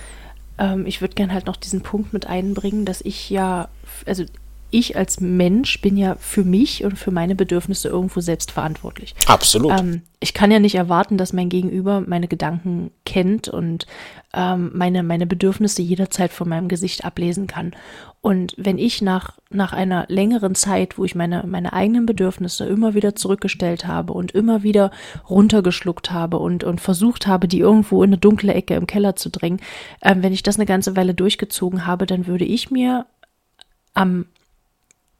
[0.59, 3.68] Ähm, ich würde gerne halt noch diesen Punkt mit einbringen, dass ich ja,
[4.07, 4.25] also
[4.73, 9.15] ich als Mensch bin ja für mich und für meine Bedürfnisse irgendwo selbst verantwortlich.
[9.27, 9.79] Absolut.
[9.79, 13.87] Ähm, ich kann ja nicht erwarten, dass mein Gegenüber meine Gedanken kennt und
[14.33, 17.73] ähm, meine, meine Bedürfnisse jederzeit von meinem Gesicht ablesen kann.
[18.23, 22.95] Und wenn ich nach, nach einer längeren Zeit, wo ich meine, meine eigenen Bedürfnisse immer
[22.95, 24.93] wieder zurückgestellt habe und immer wieder
[25.29, 29.29] runtergeschluckt habe und, und versucht habe, die irgendwo in eine dunkle Ecke im Keller zu
[29.29, 29.61] drängen,
[30.03, 33.07] ähm, wenn ich das eine ganze Weile durchgezogen habe, dann würde ich mir
[33.95, 34.27] am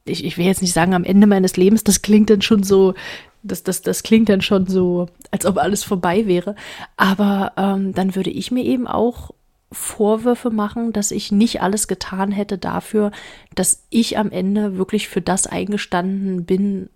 [0.05, 2.93] ich, ich will jetzt nicht sagen am Ende meines Lebens, das klingt dann schon so,
[3.41, 6.55] das, das, das klingt dann schon so, als ob alles vorbei wäre.
[6.97, 9.31] Aber ähm, dann würde ich mir eben auch
[9.71, 13.11] Vorwürfe machen, dass ich nicht alles getan hätte dafür,
[13.55, 16.89] dass ich am Ende wirklich für das eingestanden bin,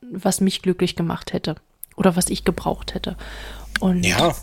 [0.00, 1.56] was mich glücklich gemacht hätte
[1.96, 3.16] oder was ich gebraucht hätte.
[3.80, 4.34] Und Ja,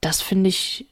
[0.00, 0.86] das finde ich,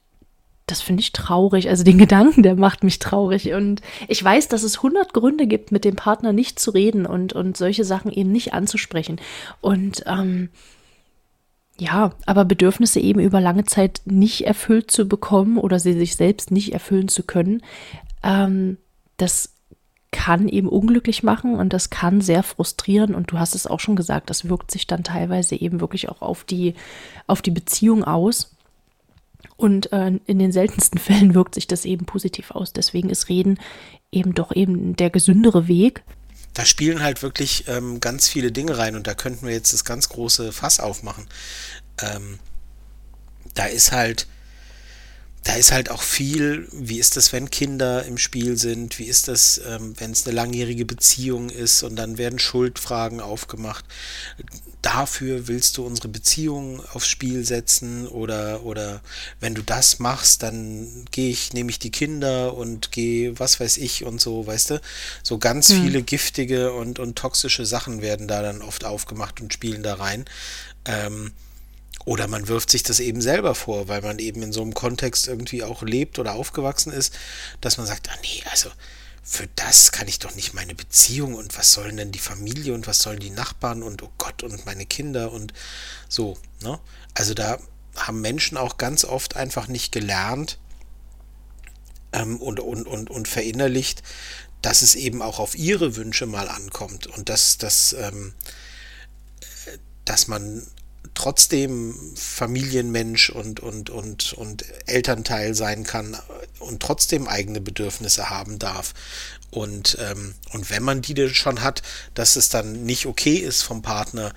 [0.67, 1.69] das finde ich traurig.
[1.69, 3.53] Also den Gedanken, der macht mich traurig.
[3.53, 7.33] Und ich weiß, dass es hundert Gründe gibt, mit dem Partner nicht zu reden und,
[7.33, 9.19] und solche Sachen eben nicht anzusprechen.
[9.61, 10.49] Und ähm,
[11.77, 16.51] ja, aber Bedürfnisse eben über lange Zeit nicht erfüllt zu bekommen oder sie sich selbst
[16.51, 17.61] nicht erfüllen zu können,
[18.23, 18.77] ähm,
[19.17, 19.51] das
[20.11, 23.13] kann eben unglücklich machen und das kann sehr frustrieren.
[23.13, 26.21] Und du hast es auch schon gesagt, das wirkt sich dann teilweise eben wirklich auch
[26.21, 26.73] auf die,
[27.27, 28.54] auf die Beziehung aus.
[29.57, 32.73] Und äh, in den seltensten Fällen wirkt sich das eben positiv aus.
[32.73, 33.59] Deswegen ist Reden
[34.11, 36.03] eben doch eben der gesündere Weg.
[36.53, 39.83] da spielen halt wirklich ähm, ganz viele Dinge rein und da könnten wir jetzt das
[39.83, 41.27] ganz große Fass aufmachen.
[42.01, 42.39] Ähm,
[43.53, 44.27] da ist halt,
[45.45, 49.27] da ist halt auch viel, wie ist das, wenn Kinder im Spiel sind, wie ist
[49.27, 53.85] das, ähm, wenn es eine langjährige Beziehung ist und dann werden Schuldfragen aufgemacht.
[54.81, 59.01] Dafür willst du unsere Beziehung aufs Spiel setzen oder, oder
[59.39, 63.77] wenn du das machst, dann gehe ich, nehme ich die Kinder und gehe, was weiß
[63.77, 64.81] ich und so, weißt du?
[65.21, 69.83] So ganz viele giftige und, und toxische Sachen werden da dann oft aufgemacht und spielen
[69.83, 70.25] da rein.
[70.85, 71.33] Ähm,
[72.05, 75.27] oder man wirft sich das eben selber vor, weil man eben in so einem Kontext
[75.27, 77.17] irgendwie auch lebt oder aufgewachsen ist,
[77.61, 78.69] dass man sagt, ah nee, also
[79.23, 82.85] für das kann ich doch nicht meine Beziehung und was sollen denn die Familie und
[82.85, 85.51] was sollen die Nachbarn und oh Gott und meine Kinder und
[86.07, 86.79] so, ne?
[87.15, 87.57] Also da
[87.95, 90.59] haben Menschen auch ganz oft einfach nicht gelernt
[92.13, 94.03] ähm, und, und, und, und verinnerlicht,
[94.61, 98.35] dass es eben auch auf ihre Wünsche mal ankommt und dass, dass, ähm,
[100.05, 100.67] dass man
[101.15, 106.17] trotzdem Familienmensch und, und, und, und Elternteil sein kann
[106.59, 108.93] und trotzdem eigene Bedürfnisse haben darf.
[109.49, 111.81] Und, ähm, und wenn man die denn schon hat,
[112.13, 114.33] dass es dann nicht okay ist vom Partner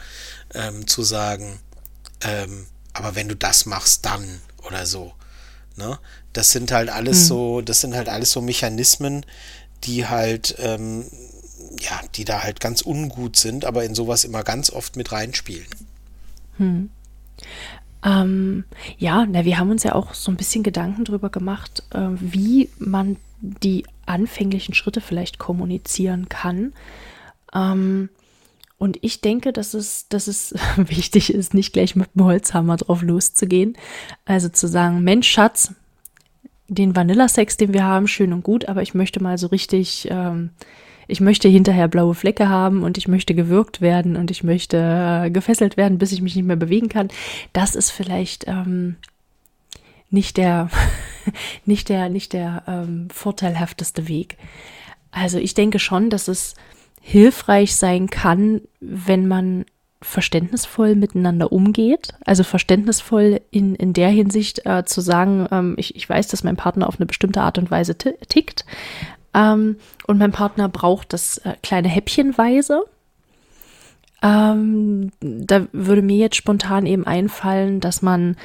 [0.55, 1.59] ähm, zu sagen,
[2.23, 5.13] ähm, aber wenn du das machst, dann oder so.
[5.77, 5.99] Ne?
[6.33, 9.25] Das sind halt alles so, das sind halt alles so Mechanismen,
[9.85, 11.07] die halt, ähm,
[11.81, 15.67] ja, die da halt ganz ungut sind, aber in sowas immer ganz oft mit reinspielen.
[18.05, 18.65] Ähm,
[18.97, 22.69] ja, na, wir haben uns ja auch so ein bisschen Gedanken drüber gemacht, äh, wie
[22.79, 26.73] man die anfänglichen Schritte vielleicht kommunizieren kann.
[27.55, 28.09] Ähm,
[28.79, 33.03] und ich denke, dass es, dass es wichtig ist, nicht gleich mit dem Holzhammer drauf
[33.03, 33.77] loszugehen.
[34.25, 35.75] Also zu sagen, Mensch, Schatz,
[36.69, 40.51] den Vanillasex, den wir haben, schön und gut, aber ich möchte mal so richtig, ähm,
[41.09, 44.77] ich möchte hinterher blaue Flecke haben und ich möchte gewürgt werden und ich möchte
[45.25, 47.09] äh, gefesselt werden, bis ich mich nicht mehr bewegen kann.
[47.53, 48.97] Das ist vielleicht ähm,
[50.11, 50.69] nicht der,
[51.65, 54.37] nicht der, nicht der ähm, vorteilhafteste Weg.
[55.11, 56.55] Also ich denke schon, dass es
[57.01, 59.65] hilfreich sein kann, wenn man
[60.03, 62.13] verständnisvoll miteinander umgeht.
[62.25, 66.57] Also verständnisvoll in, in der Hinsicht äh, zu sagen, ähm, ich, ich weiß, dass mein
[66.57, 68.65] Partner auf eine bestimmte Art und Weise ti- tickt
[69.39, 72.83] ähm, und mein Partner braucht das äh, kleine Häppchenweise.
[74.21, 78.37] Ähm, da würde mir jetzt spontan eben einfallen, dass man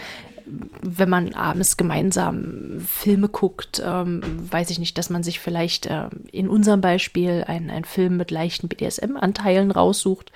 [0.82, 6.10] wenn man abends gemeinsam Filme guckt, ähm, weiß ich nicht, dass man sich vielleicht ähm,
[6.32, 10.34] in unserem Beispiel einen, einen Film mit leichten BDSM-Anteilen raussucht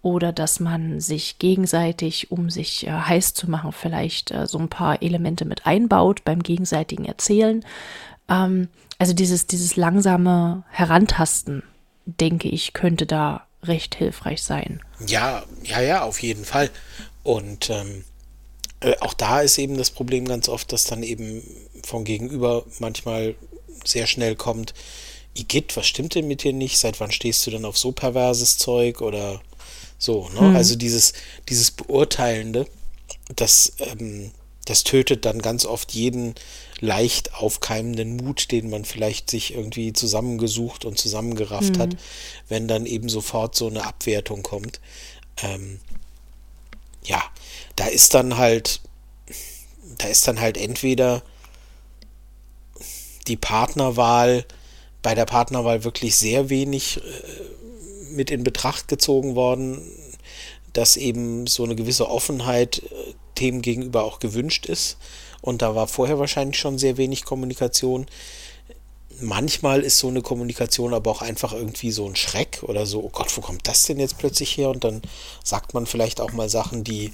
[0.00, 4.68] oder dass man sich gegenseitig, um sich äh, heiß zu machen, vielleicht äh, so ein
[4.68, 7.64] paar Elemente mit einbaut beim gegenseitigen Erzählen.
[8.28, 11.62] Ähm, also dieses, dieses langsame Herantasten,
[12.04, 14.80] denke ich, könnte da recht hilfreich sein.
[15.06, 16.70] Ja, ja, ja, auf jeden Fall.
[17.22, 18.04] Und ähm,
[18.80, 21.42] äh, auch da ist eben das Problem ganz oft, dass dann eben
[21.84, 23.34] vom Gegenüber manchmal
[23.84, 24.74] sehr schnell kommt,
[25.34, 26.78] Igitt, was stimmt denn mit dir nicht?
[26.78, 29.40] Seit wann stehst du denn auf so perverses Zeug oder
[29.96, 30.56] so, ne?
[30.56, 31.12] Also dieses,
[31.48, 32.66] dieses Beurteilende,
[33.36, 34.32] das, ähm,
[34.64, 36.34] das tötet dann ganz oft jeden
[36.80, 41.96] leicht aufkeimenden Mut, den man vielleicht sich irgendwie zusammengesucht und zusammengerafft hat,
[42.48, 44.80] wenn dann eben sofort so eine Abwertung kommt.
[45.42, 45.80] Ähm,
[47.04, 47.22] ja,
[47.76, 48.80] da ist dann halt,
[49.98, 51.22] da ist dann halt entweder
[53.26, 54.44] die Partnerwahl,
[55.02, 57.00] bei der Partnerwahl wirklich sehr wenig äh,
[58.10, 59.80] mit in Betracht gezogen worden,
[60.72, 64.96] dass eben so eine gewisse Offenheit äh, Themen gegenüber auch gewünscht ist.
[65.40, 68.06] Und da war vorher wahrscheinlich schon sehr wenig Kommunikation.
[69.20, 73.10] Manchmal ist so eine Kommunikation aber auch einfach irgendwie so ein Schreck oder so, oh
[73.10, 74.70] Gott, wo kommt das denn jetzt plötzlich her?
[74.70, 75.02] Und dann
[75.42, 77.12] sagt man vielleicht auch mal Sachen, die,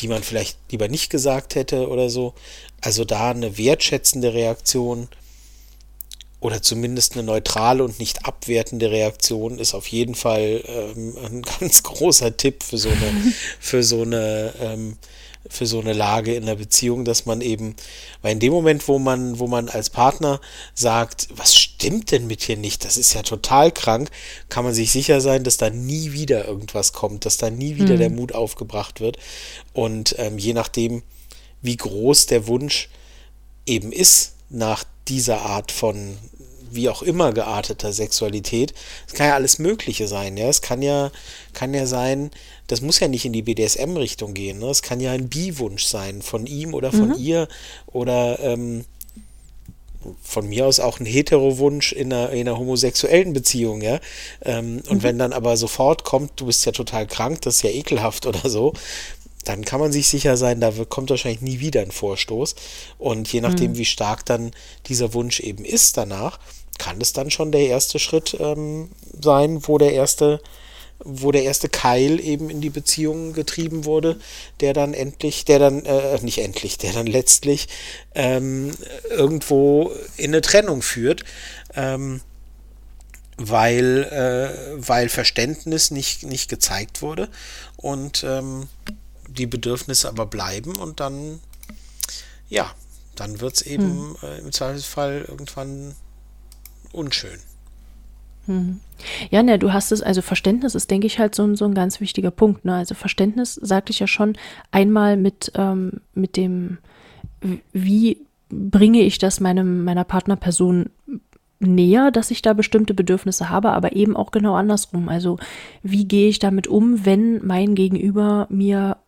[0.00, 2.34] die man vielleicht lieber nicht gesagt hätte oder so.
[2.80, 5.08] Also da eine wertschätzende Reaktion
[6.44, 11.82] oder zumindest eine neutrale und nicht abwertende Reaktion ist auf jeden Fall ähm, ein ganz
[11.82, 14.98] großer Tipp für so eine, für so eine, ähm,
[15.48, 17.76] für so eine Lage in der Beziehung, dass man eben,
[18.22, 20.40] weil in dem Moment, wo man, wo man als Partner
[20.74, 24.10] sagt, was stimmt denn mit dir nicht, das ist ja total krank,
[24.48, 27.94] kann man sich sicher sein, dass da nie wieder irgendwas kommt, dass da nie wieder
[27.94, 27.98] mhm.
[27.98, 29.18] der Mut aufgebracht wird.
[29.72, 31.02] Und ähm, je nachdem,
[31.60, 32.88] wie groß der Wunsch
[33.66, 36.16] eben ist nach dieser Art von
[36.74, 38.74] wie auch immer gearteter Sexualität.
[39.06, 40.48] Es kann ja alles Mögliche sein, ja.
[40.48, 41.10] Es kann ja,
[41.52, 42.30] kann ja sein,
[42.66, 44.58] das muss ja nicht in die BDSM-Richtung gehen.
[44.58, 44.66] Ne?
[44.66, 47.18] Es kann ja ein Biwunsch sein von ihm oder von mhm.
[47.18, 47.48] ihr
[47.86, 48.84] oder ähm,
[50.22, 54.00] von mir aus auch ein Hetero-Wunsch in einer, in einer homosexuellen Beziehung, ja.
[54.42, 55.02] Ähm, und mhm.
[55.02, 58.48] wenn dann aber sofort kommt, du bist ja total krank, das ist ja ekelhaft oder
[58.48, 58.74] so,
[59.44, 62.54] dann kann man sich sicher sein, da kommt wahrscheinlich nie wieder ein Vorstoß.
[62.98, 63.76] Und je nachdem, mhm.
[63.78, 64.52] wie stark dann
[64.86, 66.38] dieser Wunsch eben ist danach,
[66.78, 70.40] kann es dann schon der erste Schritt ähm, sein, wo der erste,
[70.98, 74.18] wo der erste Keil eben in die Beziehung getrieben wurde,
[74.60, 77.68] der dann endlich, der dann, äh, nicht endlich, der dann letztlich
[78.14, 78.72] ähm,
[79.10, 81.24] irgendwo in eine Trennung führt.
[81.74, 82.20] Ähm,
[83.36, 87.28] weil, äh, weil Verständnis nicht, nicht gezeigt wurde
[87.76, 88.68] und ähm,
[89.28, 91.40] die Bedürfnisse aber bleiben und dann,
[92.48, 92.72] ja,
[93.16, 94.28] dann wird es eben hm.
[94.28, 95.94] äh, im Zweifelsfall irgendwann
[96.94, 97.38] unschön.
[98.46, 98.80] Hm.
[99.30, 102.00] Ja, ne, du hast es, also Verständnis ist, denke ich, halt so, so ein ganz
[102.00, 102.64] wichtiger Punkt.
[102.64, 102.74] Ne?
[102.74, 104.36] Also Verständnis sagte ich ja schon
[104.70, 106.78] einmal mit, ähm, mit dem,
[107.72, 108.18] wie
[108.50, 110.90] bringe ich das meinem, meiner Partnerperson
[111.60, 115.08] näher, dass ich da bestimmte Bedürfnisse habe, aber eben auch genau andersrum.
[115.08, 115.38] Also
[115.82, 118.98] wie gehe ich damit um, wenn mein Gegenüber mir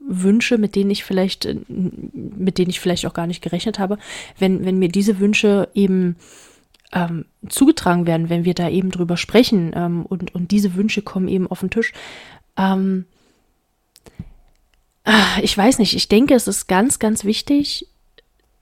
[0.00, 3.98] Wünsche, mit denen ich vielleicht, mit denen ich vielleicht auch gar nicht gerechnet habe,
[4.38, 6.16] wenn, wenn mir diese Wünsche eben
[6.92, 11.28] ähm, zugetragen werden, wenn wir da eben drüber sprechen ähm, und, und diese Wünsche kommen
[11.28, 11.92] eben auf den Tisch.
[12.56, 13.04] Ähm,
[15.04, 17.86] ah, ich weiß nicht, ich denke, es ist ganz, ganz wichtig,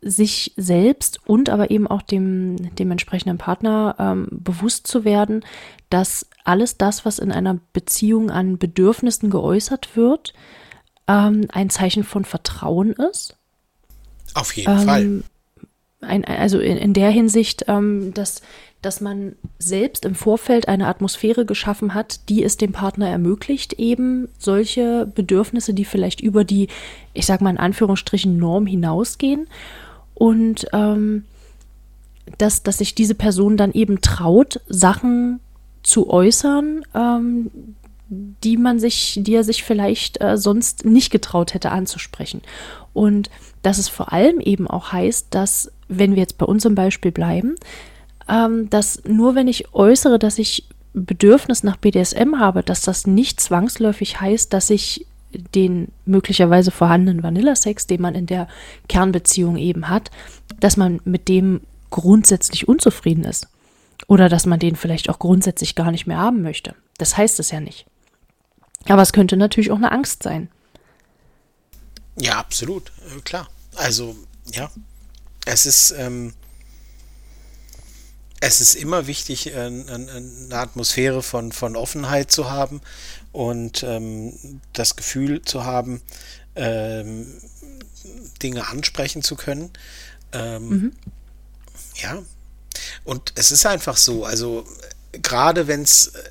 [0.02, 5.44] sich selbst und aber eben auch dem, dem entsprechenden Partner ähm, bewusst zu werden,
[5.90, 10.34] dass alles das, was in einer Beziehung an Bedürfnissen geäußert wird,
[11.08, 13.36] ähm, ein Zeichen von Vertrauen ist.
[14.34, 15.22] Auf jeden ähm, Fall
[16.06, 18.42] ein, also in, in der Hinsicht, ähm, dass,
[18.82, 24.28] dass man selbst im Vorfeld eine Atmosphäre geschaffen hat, die es dem Partner ermöglicht, eben
[24.38, 26.68] solche Bedürfnisse, die vielleicht über die,
[27.12, 29.48] ich sag mal in Anführungsstrichen, Norm hinausgehen.
[30.14, 31.24] Und ähm,
[32.38, 35.40] dass, dass sich diese Person dann eben traut, Sachen
[35.82, 37.50] zu äußern, ähm,
[38.08, 42.42] die man sich, die er sich vielleicht äh, sonst nicht getraut hätte anzusprechen.
[42.92, 43.30] Und
[43.62, 47.56] dass es vor allem eben auch heißt, dass, wenn wir jetzt bei unserem Beispiel bleiben,
[48.28, 53.40] ähm, dass nur wenn ich äußere, dass ich Bedürfnis nach BDSM habe, dass das nicht
[53.40, 55.06] zwangsläufig heißt, dass ich
[55.54, 58.48] den möglicherweise vorhandenen Vanillasex, den man in der
[58.88, 60.10] Kernbeziehung eben hat,
[60.60, 61.60] dass man mit dem
[61.90, 63.48] grundsätzlich unzufrieden ist.
[64.08, 66.74] Oder dass man den vielleicht auch grundsätzlich gar nicht mehr haben möchte.
[66.98, 67.86] Das heißt es ja nicht.
[68.88, 70.48] Aber es könnte natürlich auch eine Angst sein.
[72.18, 73.48] Ja, absolut, äh, klar.
[73.74, 74.16] Also,
[74.52, 74.70] ja,
[75.46, 76.34] es ist, ähm,
[78.40, 82.82] es ist immer wichtig, äh, eine Atmosphäre von, von Offenheit zu haben
[83.32, 86.02] und ähm, das Gefühl zu haben,
[86.54, 87.26] ähm,
[88.42, 89.70] Dinge ansprechen zu können.
[90.32, 90.92] Ähm, mhm.
[91.94, 92.22] Ja,
[93.04, 94.66] und es ist einfach so, also
[95.12, 96.30] gerade wenn es, äh,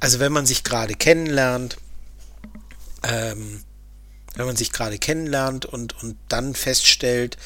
[0.00, 1.78] also wenn man sich gerade kennenlernt,
[3.02, 3.64] ähm,
[4.34, 7.36] wenn man sich gerade kennenlernt und, und dann feststellt,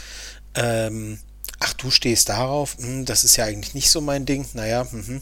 [0.57, 1.19] ähm,
[1.61, 5.21] ach, du stehst darauf, hm, das ist ja eigentlich nicht so mein Ding, naja, mh.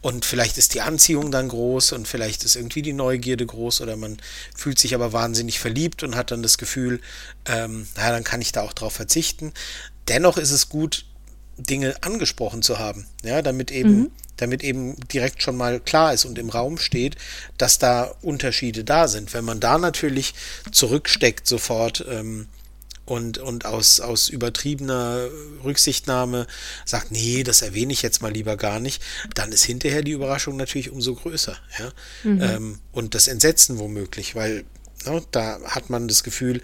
[0.00, 3.96] und vielleicht ist die Anziehung dann groß und vielleicht ist irgendwie die Neugierde groß oder
[3.96, 4.18] man
[4.54, 7.00] fühlt sich aber wahnsinnig verliebt und hat dann das Gefühl,
[7.46, 9.52] ähm, naja, dann kann ich da auch drauf verzichten.
[10.08, 11.06] Dennoch ist es gut,
[11.56, 16.24] Dinge angesprochen zu haben, ja, damit eben mhm damit eben direkt schon mal klar ist
[16.24, 17.16] und im Raum steht,
[17.58, 19.34] dass da Unterschiede da sind.
[19.34, 20.34] Wenn man da natürlich
[20.72, 22.48] zurücksteckt sofort ähm,
[23.12, 25.28] und, und aus, aus übertriebener
[25.62, 26.46] Rücksichtnahme
[26.86, 29.02] sagt, nee, das erwähne ich jetzt mal lieber gar nicht,
[29.34, 31.54] dann ist hinterher die Überraschung natürlich umso größer.
[31.78, 31.92] Ja?
[32.24, 32.42] Mhm.
[32.42, 34.64] Ähm, und das Entsetzen womöglich, weil
[35.04, 36.62] ne, da hat man das Gefühl,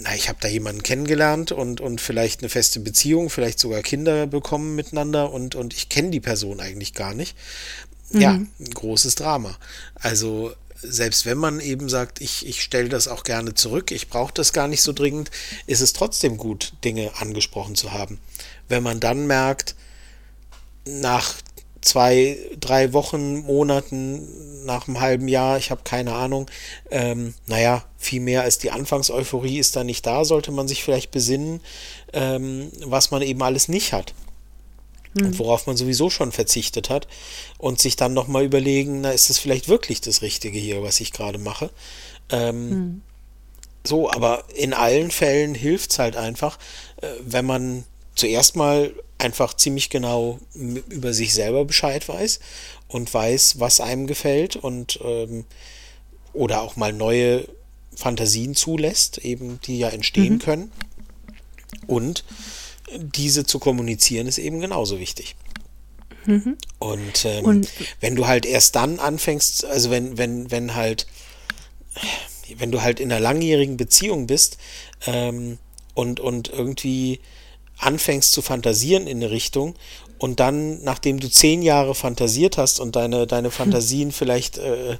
[0.00, 4.26] na, ich habe da jemanden kennengelernt und, und vielleicht eine feste Beziehung, vielleicht sogar Kinder
[4.26, 7.34] bekommen miteinander und, und ich kenne die Person eigentlich gar nicht.
[8.10, 8.20] Mhm.
[8.20, 9.56] Ja, ein großes Drama.
[9.94, 14.32] Also selbst wenn man eben sagt, ich, ich stelle das auch gerne zurück, ich brauche
[14.32, 15.30] das gar nicht so dringend,
[15.66, 18.20] ist es trotzdem gut, Dinge angesprochen zu haben.
[18.68, 19.74] Wenn man dann merkt,
[20.84, 21.34] nach
[21.80, 26.50] zwei, drei Wochen, Monaten, nach einem halben Jahr, ich habe keine Ahnung,
[26.90, 31.10] ähm, naja, viel mehr als die Anfangseuphorie ist da nicht da, sollte man sich vielleicht
[31.10, 31.60] besinnen,
[32.12, 34.14] ähm, was man eben alles nicht hat.
[35.20, 35.26] Mhm.
[35.26, 37.08] Und worauf man sowieso schon verzichtet hat
[37.58, 41.12] und sich dann nochmal überlegen, na, ist es vielleicht wirklich das Richtige hier, was ich
[41.12, 41.70] gerade mache?
[42.30, 43.02] Ähm, mhm.
[43.84, 46.58] So, aber in allen Fällen hilft es halt einfach,
[47.00, 52.40] äh, wenn man zuerst mal einfach ziemlich genau über sich selber Bescheid weiß
[52.88, 55.44] und weiß, was einem gefällt und ähm,
[56.32, 57.48] oder auch mal neue
[57.94, 60.38] Fantasien zulässt, eben die ja entstehen mhm.
[60.38, 60.72] können.
[61.86, 62.24] Und
[62.96, 65.36] diese zu kommunizieren ist eben genauso wichtig.
[66.26, 66.56] Mhm.
[66.78, 67.68] Und, ähm, und
[68.00, 71.06] wenn du halt erst dann anfängst, also wenn, wenn, wenn halt,
[72.56, 74.58] wenn du halt in einer langjährigen Beziehung bist
[75.06, 75.58] ähm,
[75.94, 77.20] und, und irgendwie
[77.78, 79.74] anfängst zu fantasieren in eine Richtung
[80.18, 84.96] und dann, nachdem du zehn Jahre fantasiert hast und deine, deine Fantasien vielleicht äh, äh,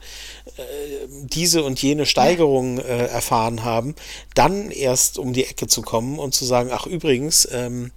[1.08, 3.94] diese und jene Steigerung äh, erfahren haben,
[4.34, 7.90] dann erst um die Ecke zu kommen und zu sagen, ach übrigens, ähm,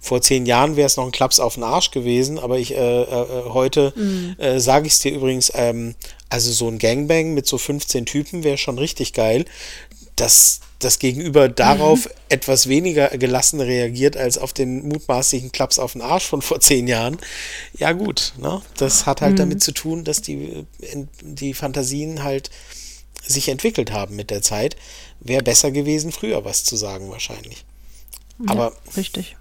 [0.00, 3.02] vor zehn Jahren wäre es noch ein Klaps auf den Arsch gewesen, aber ich äh,
[3.02, 4.36] äh, heute mhm.
[4.38, 5.96] äh, sage ich es dir übrigens, ähm,
[6.28, 9.44] also so ein Gangbang mit so 15 Typen wäre schon richtig geil.
[10.18, 12.10] Das, das Gegenüber darauf mhm.
[12.28, 16.86] etwas weniger gelassen reagiert als auf den mutmaßlichen Klaps auf den Arsch von vor zehn
[16.86, 17.18] Jahren.
[17.76, 18.60] Ja gut, ne?
[18.76, 19.38] das hat halt mhm.
[19.38, 20.66] damit zu tun, dass die,
[21.22, 22.50] die Fantasien halt
[23.26, 24.76] sich entwickelt haben mit der Zeit.
[25.20, 27.64] Wäre besser gewesen, früher was zu sagen wahrscheinlich.
[28.44, 29.36] Ja, Aber richtig.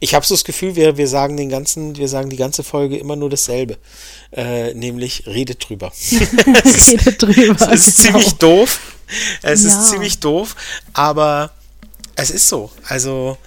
[0.00, 2.96] Ich habe so das Gefühl, wir, wir sagen den ganzen, wir sagen die ganze Folge
[2.96, 3.78] immer nur dasselbe.
[4.32, 5.92] Äh, nämlich redet drüber.
[6.12, 7.68] redet drüber.
[7.72, 8.18] Es ist genau.
[8.18, 8.80] ziemlich doof.
[9.42, 9.68] Es ja.
[9.68, 10.56] ist ziemlich doof,
[10.92, 11.52] aber
[12.16, 12.70] es ist so.
[12.88, 13.38] Also,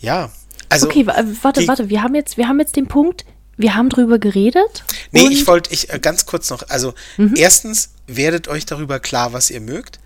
[0.00, 0.30] ja.
[0.68, 3.24] Also, okay, warte, warte, wir haben jetzt, wir haben jetzt den Punkt,
[3.56, 4.84] wir haben drüber geredet.
[5.12, 7.34] Nee, ich wollte, ich äh, ganz kurz noch, also mhm.
[7.36, 9.98] erstens werdet euch darüber klar, was ihr mögt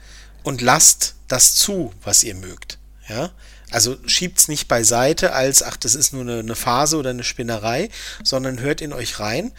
[0.43, 2.79] und lasst das zu, was ihr mögt.
[3.09, 3.31] Ja.
[3.73, 7.25] Also schiebt es nicht beiseite als, ach, das ist nur eine, eine, Phase oder eine
[7.25, 7.89] Spinnerei,
[8.23, 9.53] sondern hört in euch rein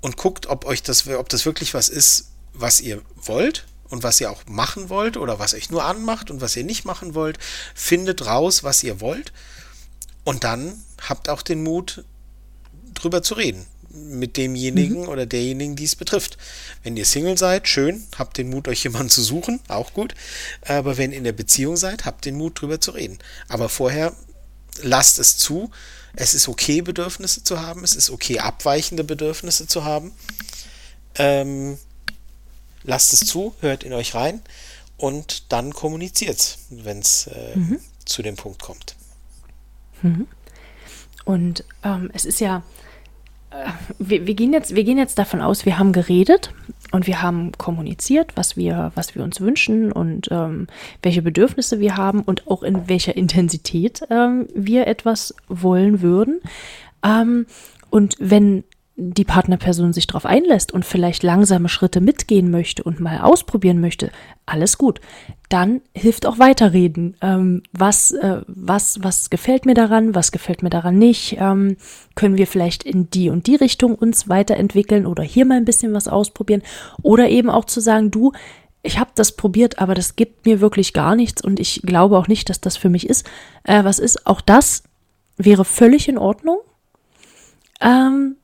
[0.00, 4.20] und guckt, ob euch das, ob das wirklich was ist, was ihr wollt und was
[4.20, 7.38] ihr auch machen wollt oder was euch nur anmacht und was ihr nicht machen wollt.
[7.74, 9.32] Findet raus, was ihr wollt
[10.24, 12.04] und dann habt auch den Mut,
[12.94, 13.66] drüber zu reden
[14.04, 15.08] mit demjenigen mhm.
[15.08, 16.38] oder derjenigen, die es betrifft.
[16.82, 20.14] Wenn ihr Single seid, schön, habt den Mut, euch jemanden zu suchen, auch gut.
[20.66, 23.18] Aber wenn ihr in der Beziehung seid, habt den Mut, drüber zu reden.
[23.48, 24.14] Aber vorher
[24.82, 25.70] lasst es zu.
[26.16, 27.84] Es ist okay, Bedürfnisse zu haben.
[27.84, 30.12] Es ist okay, abweichende Bedürfnisse zu haben.
[31.16, 31.78] Ähm,
[32.82, 34.40] lasst es zu, hört in euch rein
[34.96, 37.80] und dann kommuniziert, wenn es äh, mhm.
[38.04, 38.96] zu dem Punkt kommt.
[40.02, 40.26] Mhm.
[41.24, 42.62] Und ähm, es ist ja,
[43.98, 46.52] wir, wir, gehen jetzt, wir gehen jetzt davon aus, wir haben geredet
[46.92, 50.66] und wir haben kommuniziert, was wir, was wir uns wünschen und ähm,
[51.02, 56.40] welche Bedürfnisse wir haben und auch in welcher Intensität ähm, wir etwas wollen würden.
[57.02, 57.46] Ähm,
[57.90, 58.64] und wenn
[59.00, 64.10] die Partnerperson sich darauf einlässt und vielleicht langsame Schritte mitgehen möchte und mal ausprobieren möchte,
[64.44, 65.00] alles gut.
[65.48, 67.16] Dann hilft auch weiterreden.
[67.20, 71.36] Ähm, was, äh, was, was gefällt mir daran, was gefällt mir daran nicht?
[71.38, 71.76] Ähm,
[72.16, 75.94] können wir vielleicht in die und die Richtung uns weiterentwickeln oder hier mal ein bisschen
[75.94, 76.62] was ausprobieren?
[77.00, 78.32] Oder eben auch zu sagen, du,
[78.82, 82.26] ich habe das probiert, aber das gibt mir wirklich gar nichts und ich glaube auch
[82.26, 83.24] nicht, dass das für mich ist.
[83.62, 84.26] Äh, was ist?
[84.26, 84.82] Auch das
[85.36, 86.58] wäre völlig in Ordnung.
[87.80, 88.34] Ähm,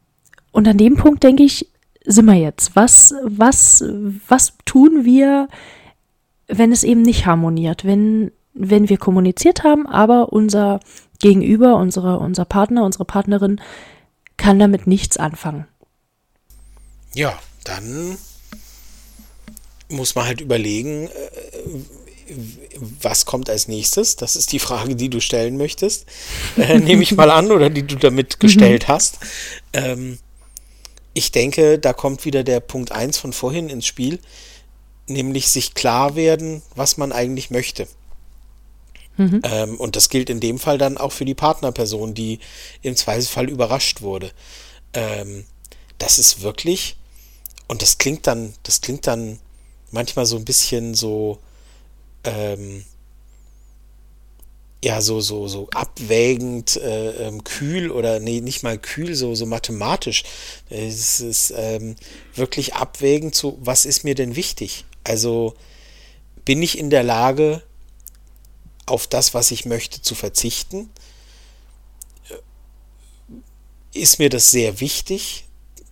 [0.55, 1.69] und an dem Punkt denke ich,
[2.05, 2.77] sind wir jetzt.
[2.77, 3.85] Was, was,
[4.29, 5.49] was tun wir,
[6.47, 7.85] wenn es eben nicht harmoniert?
[7.85, 10.79] Wenn, wenn wir kommuniziert haben, aber unser
[11.19, 13.61] Gegenüber, unsere, unser Partner, unsere Partnerin
[14.37, 15.67] kann damit nichts anfangen.
[17.17, 18.17] Ja, dann
[19.89, 22.31] muss man halt überlegen, äh,
[23.03, 24.15] was kommt als nächstes?
[24.15, 26.07] Das ist die Frage, die du stellen möchtest.
[26.57, 29.19] Äh, nehme ich mal an oder die du damit gestellt hast.
[29.73, 30.19] Ähm,
[31.15, 34.19] ich denke, da kommt wieder der Punkt 1 von vorhin ins Spiel,
[35.07, 37.87] nämlich sich klar werden, was man eigentlich möchte.
[39.17, 39.41] Mhm.
[39.45, 42.41] Ähm, und das gilt in dem Fall dann auch für die Partnerperson, die
[42.83, 44.33] im Zweifelsfall überrascht wurde.
[44.93, 45.45] Ähm,
[45.99, 46.97] das ist wirklich,
[47.69, 49.39] und das klingt dann, das klingt dann
[49.93, 51.39] manchmal so ein bisschen so,
[52.25, 52.85] ähm,
[54.85, 59.47] ja so so so abwägend äh, ähm, kühl oder nee nicht mal kühl so so
[59.47, 60.25] mathematisch.
[60.69, 61.97] Es ist ähm,
[62.35, 64.85] wirklich abwägend zu was ist mir denn wichtig?
[65.03, 65.55] Also
[66.45, 67.63] bin ich in der Lage
[68.87, 70.91] auf das was ich möchte zu verzichten?
[73.95, 75.47] Ist mir das sehr wichtig,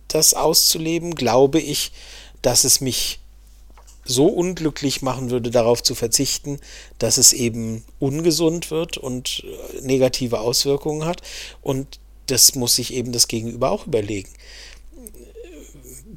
[0.07, 1.15] das auszuleben?
[1.15, 1.93] Glaube ich,
[2.41, 3.22] dass es mich
[4.05, 6.59] so unglücklich machen würde, darauf zu verzichten,
[6.99, 11.21] dass es eben ungesund wird und äh, negative Auswirkungen hat.
[11.61, 14.29] Und das muss sich eben das Gegenüber auch überlegen.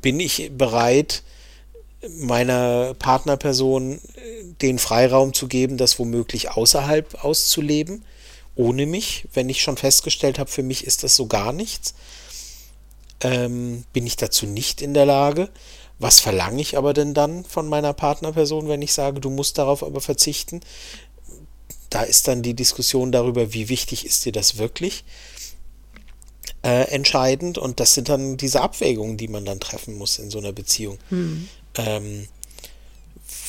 [0.00, 1.22] Bin ich bereit,
[2.18, 3.98] meiner Partnerperson äh,
[4.62, 8.04] den Freiraum zu geben, das womöglich außerhalb auszuleben,
[8.54, 11.94] ohne mich, wenn ich schon festgestellt habe, für mich ist das so gar nichts?
[13.20, 15.50] Ähm, bin ich dazu nicht in der Lage?
[15.98, 19.82] Was verlange ich aber denn dann von meiner Partnerperson, wenn ich sage, du musst darauf
[19.82, 20.60] aber verzichten?
[21.88, 25.04] Da ist dann die Diskussion darüber, wie wichtig ist dir das wirklich
[26.62, 27.56] äh, entscheidend.
[27.56, 30.98] Und das sind dann diese Abwägungen, die man dann treffen muss in so einer Beziehung.
[31.08, 31.48] Hm.
[31.76, 32.28] Ähm,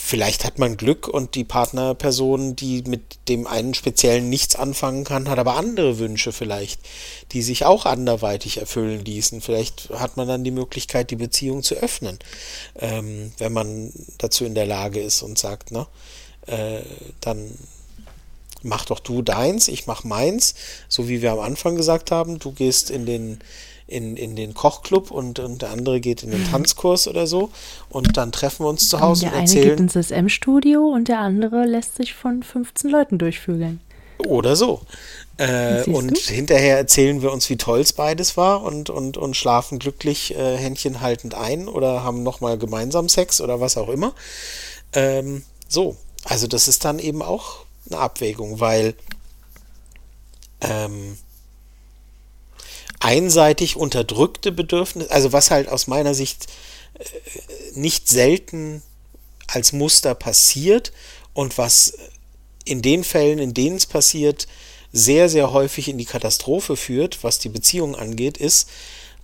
[0.07, 5.27] vielleicht hat man Glück und die Partnerperson, die mit dem einen Speziellen nichts anfangen kann,
[5.27, 6.79] hat aber andere Wünsche vielleicht,
[7.33, 9.41] die sich auch anderweitig erfüllen ließen.
[9.41, 12.19] Vielleicht hat man dann die Möglichkeit, die Beziehung zu öffnen,
[12.79, 15.87] ähm, wenn man dazu in der Lage ist und sagt, ne,
[16.45, 16.83] äh,
[17.19, 17.57] dann
[18.63, 20.55] mach doch du deins, ich mach meins,
[20.87, 23.39] so wie wir am Anfang gesagt haben, du gehst in den
[23.87, 26.51] in, in den Kochclub und, und der andere geht in den mhm.
[26.51, 27.49] Tanzkurs oder so.
[27.89, 29.63] Und dann treffen wir uns zu Hause der und erzählen.
[29.63, 33.79] Der eine geht ins SM-Studio und der andere lässt sich von 15 Leuten durchfügeln.
[34.25, 34.81] Oder so.
[35.37, 36.33] Äh, und du?
[36.33, 40.57] hinterher erzählen wir uns, wie toll es beides war und, und, und schlafen glücklich äh,
[40.57, 44.13] Händchen haltend ein oder haben nochmal gemeinsam Sex oder was auch immer.
[44.93, 48.95] Ähm, so, also das ist dann eben auch eine Abwägung, weil
[50.61, 51.17] ähm,
[52.99, 56.47] einseitig unterdrückte Bedürfnisse, also was halt aus meiner Sicht
[56.99, 57.03] äh,
[57.73, 58.81] nicht selten
[59.47, 60.91] als Muster passiert
[61.33, 61.93] und was
[62.65, 64.47] in den Fällen, in denen es passiert,
[64.91, 68.69] sehr, sehr häufig in die Katastrophe führt, was die Beziehung angeht, ist,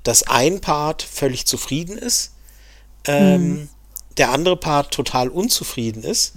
[0.03, 2.31] dass ein Part völlig zufrieden ist,
[3.05, 3.69] ähm, mhm.
[4.17, 6.33] der andere Part total unzufrieden ist.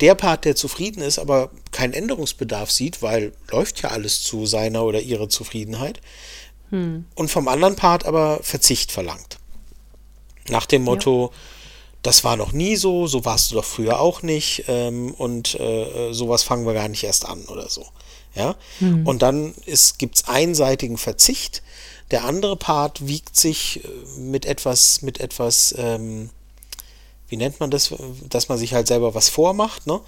[0.00, 4.84] Der Part, der zufrieden ist, aber keinen Änderungsbedarf sieht, weil läuft ja alles zu seiner
[4.84, 6.00] oder ihrer Zufriedenheit,
[6.70, 7.04] hm.
[7.14, 9.38] Und vom anderen Part aber Verzicht verlangt.
[10.48, 11.38] Nach dem Motto, ja.
[12.02, 16.12] das war noch nie so, so warst du doch früher auch nicht ähm, und äh,
[16.12, 17.86] sowas fangen wir gar nicht erst an oder so.
[18.34, 18.56] Ja?
[18.78, 19.06] Hm.
[19.06, 19.54] Und dann
[19.98, 21.62] gibt es einseitigen Verzicht.
[22.10, 26.30] Der andere Part wiegt sich äh, mit etwas, mit etwas, ähm,
[27.28, 27.92] wie nennt man das,
[28.28, 30.00] dass man sich halt selber was vormacht, ne?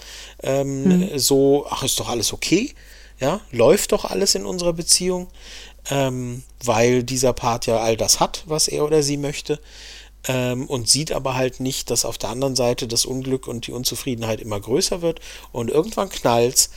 [0.43, 1.19] Ähm, hm.
[1.19, 2.75] So, ach, ist doch alles okay,
[3.21, 5.29] ja, läuft doch alles in unserer Beziehung
[5.91, 9.61] ähm, weil dieser Part ja all das hat, was er oder sie möchte.
[10.29, 13.73] Ähm, und sieht aber halt nicht, dass auf der anderen Seite das Unglück und die
[13.73, 15.21] Unzufriedenheit immer größer wird
[15.51, 16.71] und irgendwann knallt's.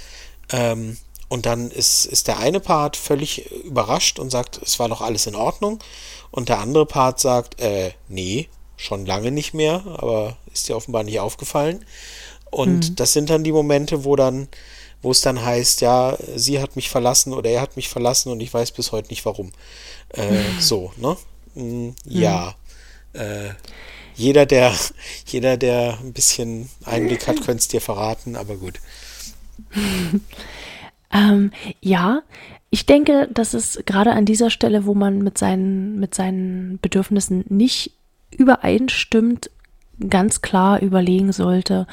[0.49, 0.97] Ähm,
[1.27, 5.27] und dann ist, ist der eine Part völlig überrascht und sagt, es war doch alles
[5.27, 5.79] in Ordnung.
[6.31, 11.03] Und der andere Part sagt, äh, nee, schon lange nicht mehr, aber ist dir offenbar
[11.03, 11.83] nicht aufgefallen.
[12.49, 12.95] Und mhm.
[12.95, 14.47] das sind dann die Momente, wo dann
[15.03, 18.39] wo es dann heißt, ja, sie hat mich verlassen oder er hat mich verlassen und
[18.39, 19.51] ich weiß bis heute nicht warum.
[20.09, 21.17] Äh, so, ne?
[21.53, 22.55] Mm, ja.
[23.13, 23.19] Mhm.
[23.19, 23.49] Äh,
[24.15, 24.73] jeder, der,
[25.27, 28.79] jeder, der ein bisschen Einblick hat, könnte es dir verraten, aber gut.
[31.13, 31.51] ähm,
[31.81, 32.21] ja,
[32.69, 37.43] ich denke, dass es gerade an dieser Stelle, wo man mit seinen, mit seinen Bedürfnissen
[37.49, 37.91] nicht
[38.31, 39.51] übereinstimmt,
[40.09, 41.87] ganz klar überlegen sollte,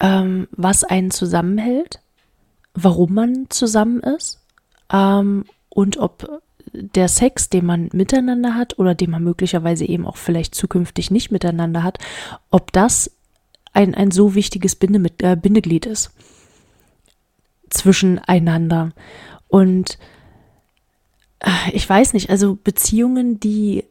[0.00, 2.00] ähm, was einen zusammenhält
[2.74, 4.40] warum man zusammen ist
[4.92, 6.42] ähm, und ob
[6.72, 11.30] der Sex, den man miteinander hat oder den man möglicherweise eben auch vielleicht zukünftig nicht
[11.30, 11.98] miteinander hat,
[12.50, 13.10] ob das
[13.72, 16.12] ein, ein so wichtiges Binde mit, äh, Bindeglied ist
[17.70, 18.92] zwischeneinander.
[19.48, 19.98] Und
[21.40, 23.84] äh, ich weiß nicht, also Beziehungen, die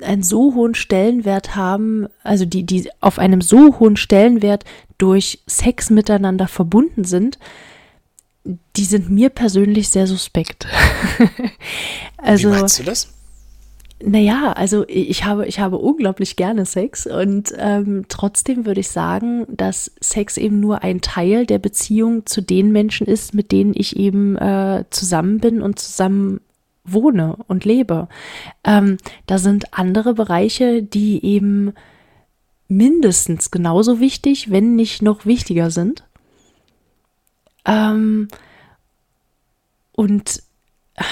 [0.00, 4.64] einen so hohen Stellenwert haben, also die, die auf einem so hohen Stellenwert
[4.98, 7.38] durch Sex miteinander verbunden sind,
[8.76, 10.66] die sind mir persönlich sehr suspekt.
[12.16, 13.08] also, Wie meinst du das?
[14.02, 19.44] Naja, also ich habe, ich habe unglaublich gerne Sex und ähm, trotzdem würde ich sagen,
[19.50, 23.96] dass Sex eben nur ein Teil der Beziehung zu den Menschen ist, mit denen ich
[23.96, 26.40] eben äh, zusammen bin und zusammen
[26.92, 28.08] wohne und lebe.
[28.64, 31.72] Ähm, da sind andere Bereiche, die eben
[32.68, 36.04] mindestens genauso wichtig, wenn nicht noch wichtiger sind.
[37.64, 38.28] Ähm,
[39.92, 40.42] und
[40.94, 41.04] äh,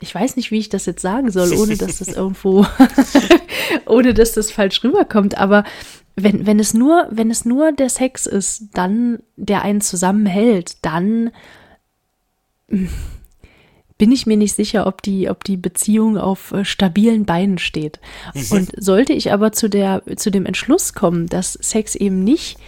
[0.00, 2.66] ich weiß nicht, wie ich das jetzt sagen soll, ohne dass das irgendwo,
[3.86, 5.64] ohne dass das falsch rüberkommt, aber
[6.14, 11.30] wenn, wenn es nur, wenn es nur der Sex ist, dann, der einen zusammenhält, dann
[13.98, 17.98] bin ich mir nicht sicher, ob die, ob die Beziehung auf äh, stabilen Beinen steht.
[18.32, 18.46] Mhm.
[18.50, 22.58] Und sollte ich aber zu, der, zu dem Entschluss kommen, dass Sex eben nicht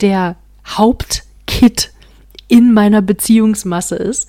[0.00, 1.92] der Hauptkit
[2.48, 4.28] in meiner Beziehungsmasse ist,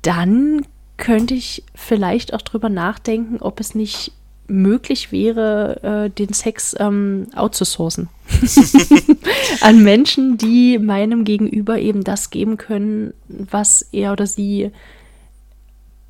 [0.00, 0.62] dann
[0.96, 4.12] könnte ich vielleicht auch drüber nachdenken, ob es nicht
[4.48, 8.08] möglich wäre, äh, den Sex ähm, outzusourcen.
[9.60, 14.70] An Menschen, die meinem Gegenüber eben das geben können, was er oder sie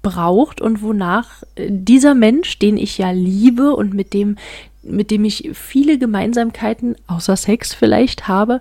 [0.03, 4.37] braucht und wonach dieser Mensch, den ich ja liebe und mit dem,
[4.83, 8.61] mit dem ich viele Gemeinsamkeiten, außer Sex vielleicht habe,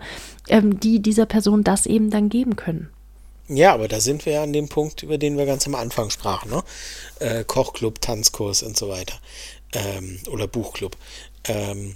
[0.50, 2.90] ähm, die dieser Person das eben dann geben können.
[3.50, 6.10] Ja, aber da sind wir ja an dem Punkt, über den wir ganz am Anfang
[6.10, 6.64] sprachen, ne?
[7.20, 9.16] Äh, Kochclub, Tanzkurs und so weiter
[9.74, 10.98] ähm, oder Buchclub.
[11.46, 11.96] Ähm,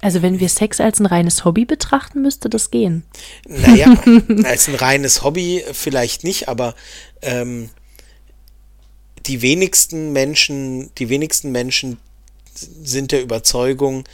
[0.00, 3.04] also wenn wir Sex als ein reines Hobby betrachten, müsste das gehen.
[3.46, 3.94] Naja,
[4.44, 6.74] als ein reines Hobby vielleicht nicht, aber
[7.22, 7.70] ähm,
[9.26, 11.98] die wenigsten Menschen, die wenigsten Menschen
[12.54, 14.04] sind der Überzeugung,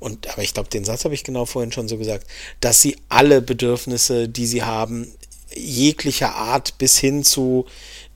[0.00, 2.26] und aber ich glaube, den Satz habe ich genau vorhin schon so gesagt,
[2.60, 5.10] dass sie alle Bedürfnisse, die sie haben,
[5.54, 7.66] jeglicher Art bis hin zu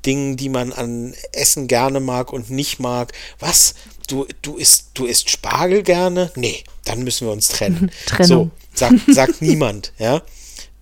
[0.04, 3.12] Dingen, die man an Essen gerne mag und nicht mag.
[3.38, 3.74] Was?
[4.06, 6.30] Du, du isst, du isst Spargel gerne?
[6.34, 7.90] Nee, dann müssen wir uns trennen.
[8.06, 8.26] Trennung.
[8.28, 10.22] So, sagt, sagt niemand, ja.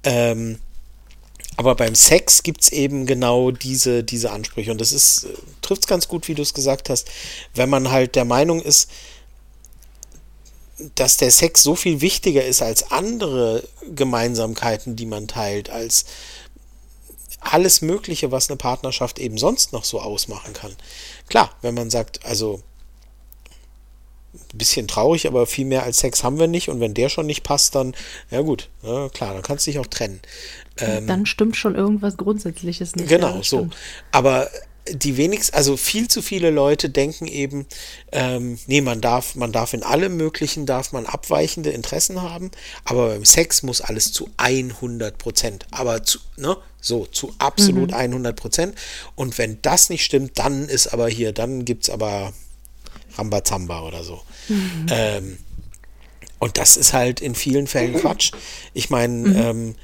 [0.05, 0.59] Ähm,
[1.57, 4.71] aber beim Sex gibt es eben genau diese, diese Ansprüche.
[4.71, 5.29] Und das ist, äh,
[5.63, 7.09] trifft es ganz gut, wie du es gesagt hast.
[7.55, 8.91] Wenn man halt der Meinung ist,
[10.95, 16.05] dass der Sex so viel wichtiger ist als andere Gemeinsamkeiten, die man teilt, als
[17.41, 20.77] alles Mögliche, was eine Partnerschaft eben sonst noch so ausmachen kann.
[21.29, 22.61] Klar, wenn man sagt, also
[24.35, 27.27] ein bisschen traurig, aber viel mehr als Sex haben wir nicht und wenn der schon
[27.27, 27.95] nicht passt, dann,
[28.31, 30.21] ja gut, ja, klar, dann kannst du dich auch trennen.
[30.79, 33.09] Ähm, dann stimmt schon irgendwas Grundsätzliches nicht.
[33.09, 33.69] Genau, ja, so.
[34.13, 34.49] Aber
[34.89, 37.67] die wenigsten, also viel zu viele Leute denken eben,
[38.13, 42.51] ähm, nee, man darf, man darf in allem Möglichen, darf man abweichende Interessen haben,
[42.85, 47.97] aber beim Sex muss alles zu 100 Prozent, aber zu, ne, so, zu absolut mhm.
[47.97, 48.75] 100 Prozent.
[49.17, 52.33] Und wenn das nicht stimmt, dann ist aber hier, dann gibt es aber
[53.17, 54.23] Rambazamba oder so.
[54.49, 54.87] Mhm.
[54.91, 55.39] Ähm,
[56.39, 58.33] und das ist halt in vielen Fällen Quatsch.
[58.73, 59.37] Ich meine, mhm.
[59.37, 59.75] ähm,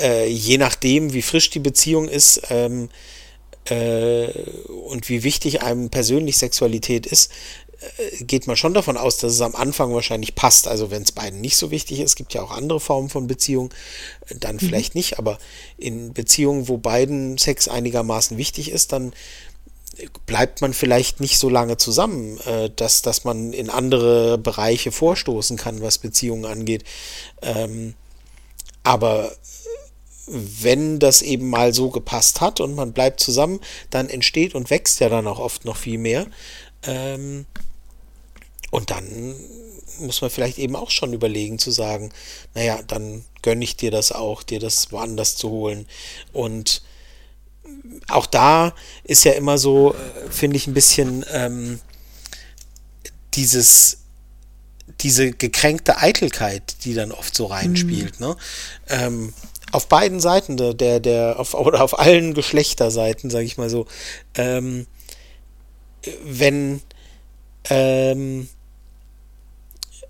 [0.00, 2.88] äh, je nachdem, wie frisch die Beziehung ist, ähm,
[3.64, 4.28] äh,
[4.88, 7.30] und wie wichtig einem persönlich Sexualität ist,
[7.80, 10.66] äh, geht man schon davon aus, dass es am Anfang wahrscheinlich passt.
[10.66, 13.72] Also wenn es beiden nicht so wichtig ist, gibt ja auch andere Formen von Beziehung,
[14.28, 14.60] äh, dann mhm.
[14.60, 15.38] vielleicht nicht, aber
[15.78, 19.12] in Beziehungen, wo beiden Sex einigermaßen wichtig ist, dann
[20.26, 22.40] bleibt man vielleicht nicht so lange zusammen,
[22.76, 26.84] dass, dass man in andere Bereiche vorstoßen kann, was Beziehungen angeht.
[27.42, 27.92] Ähm,
[28.84, 29.30] aber
[30.32, 33.60] wenn das eben mal so gepasst hat und man bleibt zusammen,
[33.90, 36.26] dann entsteht und wächst ja dann auch oft noch viel mehr.
[36.84, 37.46] Ähm,
[38.70, 39.34] und dann
[40.00, 42.10] muss man vielleicht eben auch schon überlegen zu sagen,
[42.54, 45.86] naja, dann gönne ich dir das auch, dir das woanders zu holen.
[46.32, 46.82] Und
[48.08, 48.74] auch da
[49.04, 51.80] ist ja immer so, äh, finde ich, ein bisschen ähm,
[53.34, 53.98] dieses
[55.00, 58.20] diese gekränkte Eitelkeit, die dann oft so reinspielt.
[58.20, 58.26] Mhm.
[58.26, 58.36] Ne?
[58.88, 59.34] Ähm,
[59.72, 63.86] auf beiden Seiten der, der, auf, oder auf allen Geschlechterseiten, sage ich mal so,
[64.34, 64.86] ähm,
[66.24, 66.82] wenn,
[67.70, 68.48] ähm,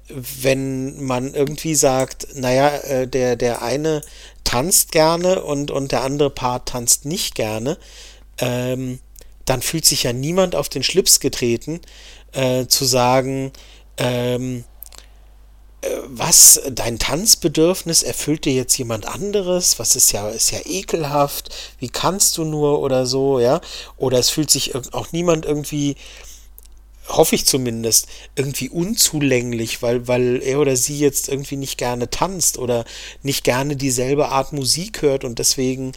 [0.08, 4.02] wenn man irgendwie sagt, naja, äh, der, der eine
[4.44, 7.78] tanzt gerne und, und der andere Part tanzt nicht gerne,
[8.38, 8.98] ähm,
[9.44, 11.80] dann fühlt sich ja niemand auf den Schlips getreten,
[12.32, 13.52] äh, zu sagen,
[13.96, 14.64] ähm,
[16.06, 19.78] was, dein Tanzbedürfnis erfüllt dir jetzt jemand anderes?
[19.78, 21.54] Was ist ja, ist ja ekelhaft.
[21.78, 23.60] Wie kannst du nur oder so, ja?
[23.96, 25.96] Oder es fühlt sich auch niemand irgendwie,
[27.08, 28.06] hoffe ich zumindest,
[28.36, 32.84] irgendwie unzulänglich, weil, weil er oder sie jetzt irgendwie nicht gerne tanzt oder
[33.22, 35.92] nicht gerne dieselbe Art Musik hört und deswegen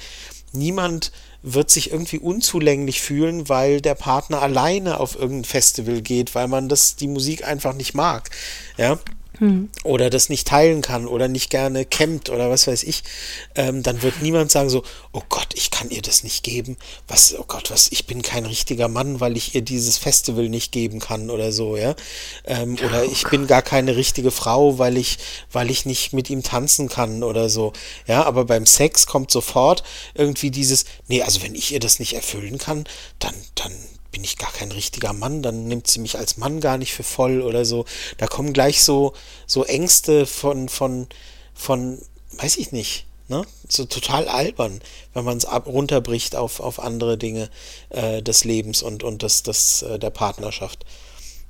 [0.51, 1.11] niemand
[1.43, 6.69] wird sich irgendwie unzulänglich fühlen, weil der Partner alleine auf irgendein Festival geht, weil man
[6.69, 8.31] das, die Musik einfach nicht mag.
[8.77, 8.97] Ja,
[9.39, 9.69] hm.
[9.83, 13.03] oder das nicht teilen kann oder nicht gerne campt oder was weiß ich,
[13.55, 16.77] ähm, dann wird niemand sagen so, oh Gott, ich kann ihr das nicht geben.
[17.07, 20.71] Was, oh Gott, was, ich bin kein richtiger Mann, weil ich ihr dieses Festival nicht
[20.71, 21.95] geben kann oder so, ja.
[22.45, 23.31] Ähm, oh oder ich Gott.
[23.31, 25.17] bin gar keine richtige Frau, weil ich,
[25.51, 27.73] weil ich nicht mit ihm tanzen kann oder so.
[28.07, 29.83] Ja, aber beim Sex kommt sofort
[30.13, 32.85] irgendwie dieses, nee, also wenn ich ihr das nicht erfüllen kann,
[33.19, 33.73] dann, dann,
[34.15, 37.03] bin ich gar kein richtiger Mann, dann nimmt sie mich als Mann gar nicht für
[37.03, 37.83] voll oder so.
[38.17, 39.11] Da kommen gleich so,
[39.45, 41.07] so Ängste von, von,
[41.53, 42.01] von,
[42.37, 43.43] weiß ich nicht, Ne?
[43.67, 44.81] So total albern,
[45.15, 47.49] wenn man es runterbricht auf, auf andere Dinge
[47.89, 50.85] äh, des Lebens und, und des, des, äh, der Partnerschaft.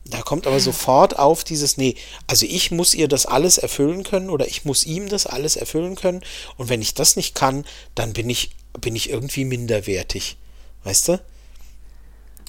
[0.05, 1.95] Da kommt aber sofort auf dieses, nee,
[2.28, 5.95] also ich muss ihr das alles erfüllen können oder ich muss ihm das alles erfüllen
[5.95, 6.22] können
[6.55, 10.38] und wenn ich das nicht kann, dann bin ich, bin ich irgendwie minderwertig.
[10.86, 11.20] Weißt du?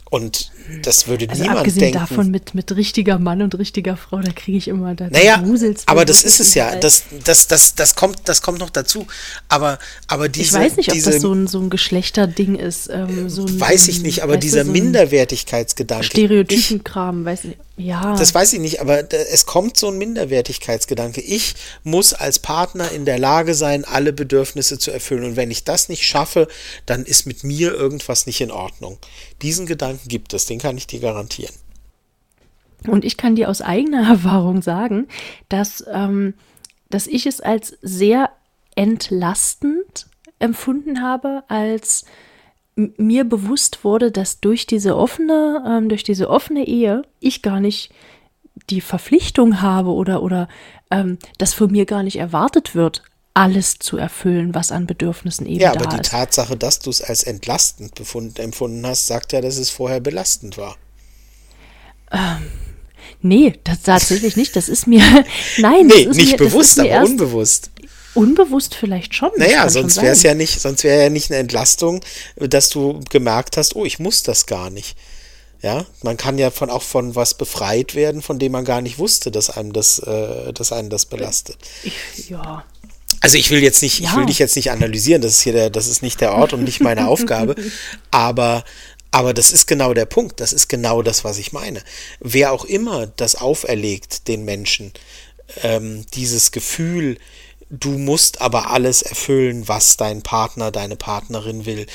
[0.08, 0.52] Und
[0.82, 1.98] das würde also niemand abgesehen denken.
[1.98, 5.42] davon mit, mit richtiger Mann und richtiger Frau, da kriege ich immer da naja,
[5.86, 6.76] aber das ist es ja.
[6.76, 9.06] Das, das, das, das, kommt, das kommt noch dazu.
[9.48, 10.58] Aber, aber diese.
[10.58, 12.88] Ich weiß nicht, diese, ob das so ein, so ein Geschlechterding ist.
[12.88, 16.04] Ähm, so ein, weiß ich nicht, aber dieser so Minderwertigkeitsgedanke.
[16.04, 17.60] Stereotypenkram, weiß ich nicht.
[17.78, 18.16] Ja.
[18.16, 21.20] Das weiß ich nicht, aber es kommt so ein Minderwertigkeitsgedanke.
[21.20, 21.54] Ich
[21.84, 25.24] muss als Partner in der Lage sein, alle Bedürfnisse zu erfüllen.
[25.24, 26.48] Und wenn ich das nicht schaffe,
[26.86, 28.98] dann ist mit mir irgendwas nicht in Ordnung.
[29.42, 31.54] Diesen Gedanken gibt es, den kann ich dir garantieren.
[32.86, 35.08] Und ich kann dir aus eigener Erfahrung sagen,
[35.48, 36.34] dass, ähm,
[36.90, 38.30] dass ich es als sehr
[38.74, 40.06] entlastend
[40.38, 42.04] empfunden habe, als
[42.76, 47.90] mir bewusst wurde, dass durch diese offene, ähm, durch diese offene Ehe ich gar nicht
[48.68, 50.48] die Verpflichtung habe oder, oder
[50.90, 53.02] ähm, dass von mir gar nicht erwartet wird,
[53.36, 55.84] alles zu erfüllen, was an Bedürfnissen eben ja, da ist.
[55.84, 59.58] Ja, aber die Tatsache, dass du es als entlastend befunden, empfunden hast, sagt ja, dass
[59.58, 60.76] es vorher belastend war.
[62.10, 62.50] Ähm,
[63.20, 64.56] nee, das tatsächlich nicht.
[64.56, 65.02] Das ist mir,
[65.58, 67.70] nein, nee, nicht mir, bewusst, aber unbewusst.
[68.14, 69.30] Unbewusst vielleicht schon.
[69.36, 72.00] Naja, sonst wäre es ja nicht, sonst wäre ja nicht eine Entlastung,
[72.36, 74.96] dass du gemerkt hast, oh, ich muss das gar nicht.
[75.60, 78.98] Ja, man kann ja von, auch von was befreit werden, von dem man gar nicht
[78.98, 81.58] wusste, dass einem das, äh, dass einen das belastet.
[81.82, 82.64] Ich, ja.
[83.26, 84.08] Also ich will jetzt nicht, ja.
[84.08, 86.52] ich will dich jetzt nicht analysieren, das ist hier der, das ist nicht der Ort
[86.52, 87.56] und nicht meine Aufgabe,
[88.12, 88.62] aber,
[89.10, 91.82] aber das ist genau der Punkt, das ist genau das, was ich meine.
[92.20, 94.92] Wer auch immer das auferlegt, den Menschen,
[95.64, 97.18] ähm, dieses Gefühl,
[97.68, 101.88] du musst aber alles erfüllen, was dein Partner, deine Partnerin will.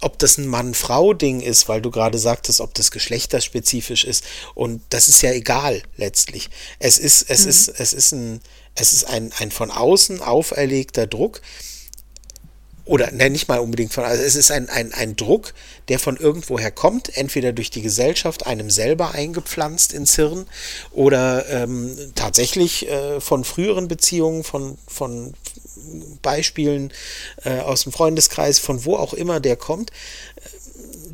[0.00, 4.24] Ob das ein Mann-Frau-Ding ist, weil du gerade sagtest, ob das geschlechterspezifisch ist.
[4.54, 6.48] Und das ist ja egal letztlich.
[6.78, 7.50] Es ist, es mhm.
[7.50, 8.40] ist, es ist ein,
[8.74, 11.40] es ist ein, ein von außen auferlegter Druck,
[12.84, 15.54] oder ne, nicht mal unbedingt von, also es ist ein, ein, ein Druck,
[15.88, 20.46] der von irgendwoher kommt, entweder durch die Gesellschaft einem selber eingepflanzt ins Hirn
[20.90, 25.34] oder ähm, tatsächlich äh, von früheren Beziehungen, von, von
[26.22, 26.92] Beispielen
[27.44, 29.92] äh, aus dem Freundeskreis, von wo auch immer der kommt,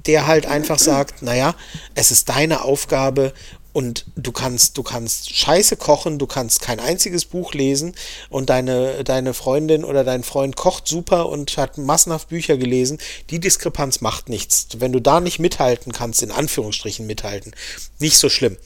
[0.06, 1.54] der halt einfach sagt, naja,
[1.94, 3.34] es ist deine Aufgabe
[3.78, 7.94] und du kannst, du kannst Scheiße kochen, du kannst kein einziges Buch lesen
[8.28, 12.98] und deine, deine Freundin oder dein Freund kocht super und hat massenhaft Bücher gelesen.
[13.30, 14.66] Die Diskrepanz macht nichts.
[14.78, 17.54] Wenn du da nicht mithalten kannst, in Anführungsstrichen mithalten,
[18.00, 18.56] nicht so schlimm.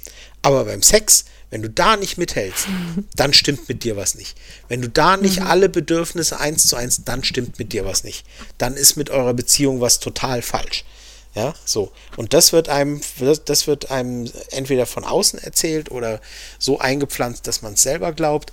[0.41, 2.69] Aber beim Sex, wenn du da nicht mithältst,
[3.15, 4.35] dann stimmt mit dir was nicht.
[4.69, 5.47] Wenn du da nicht mhm.
[5.47, 8.25] alle Bedürfnisse eins zu eins, dann stimmt mit dir was nicht.
[8.57, 10.87] Dann ist mit eurer Beziehung was total falsch.
[11.35, 11.93] Ja, so.
[12.17, 13.01] Und das wird einem,
[13.47, 16.21] das wird einem entweder von außen erzählt oder
[16.59, 18.53] so eingepflanzt, dass man es selber glaubt.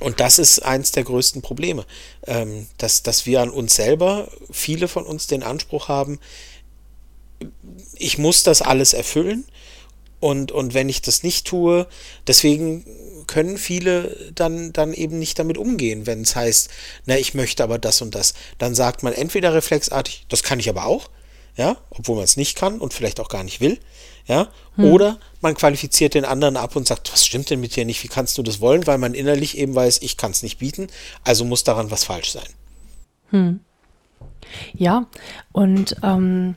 [0.00, 1.84] Und das ist eins der größten Probleme,
[2.26, 6.18] ähm, dass, dass wir an uns selber, viele von uns den Anspruch haben,
[7.94, 9.44] ich muss das alles erfüllen.
[10.18, 11.86] Und, und wenn ich das nicht tue,
[12.26, 12.84] deswegen
[13.26, 16.68] können viele dann, dann eben nicht damit umgehen, wenn es heißt,
[17.06, 18.34] na, ich möchte aber das und das.
[18.58, 21.08] Dann sagt man entweder reflexartig, das kann ich aber auch,
[21.56, 23.78] ja, obwohl man es nicht kann und vielleicht auch gar nicht will,
[24.26, 24.84] ja, hm.
[24.84, 28.08] oder man qualifiziert den anderen ab und sagt, was stimmt denn mit dir nicht, wie
[28.08, 30.88] kannst du das wollen, weil man innerlich eben weiß, ich kann es nicht bieten,
[31.24, 32.48] also muss daran was falsch sein.
[33.30, 33.60] Hm.
[34.74, 35.06] Ja,
[35.52, 36.56] und ähm,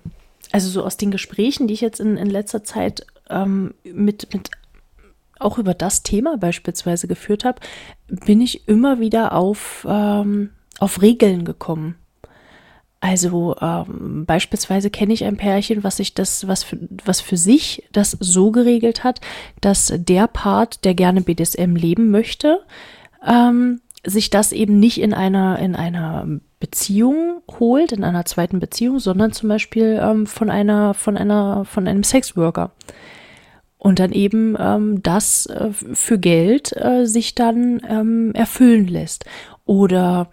[0.51, 4.51] also so aus den Gesprächen, die ich jetzt in, in letzter Zeit ähm, mit, mit
[5.39, 7.59] auch über das Thema beispielsweise geführt habe,
[8.07, 11.95] bin ich immer wieder auf, ähm, auf Regeln gekommen.
[13.03, 17.83] Also ähm, beispielsweise kenne ich ein Pärchen, was sich das, was für, was für sich
[17.91, 19.19] das so geregelt hat,
[19.59, 22.61] dass der Part, der gerne BDSM leben möchte,
[23.27, 26.25] ähm, sich das eben nicht in einer, in einer
[26.61, 31.89] Beziehung holt, in einer zweiten Beziehung, sondern zum Beispiel ähm, von einer, von einer, von
[31.89, 32.71] einem Sexworker.
[33.77, 39.25] Und dann eben ähm, das äh, für Geld äh, sich dann ähm, erfüllen lässt.
[39.65, 40.29] Oder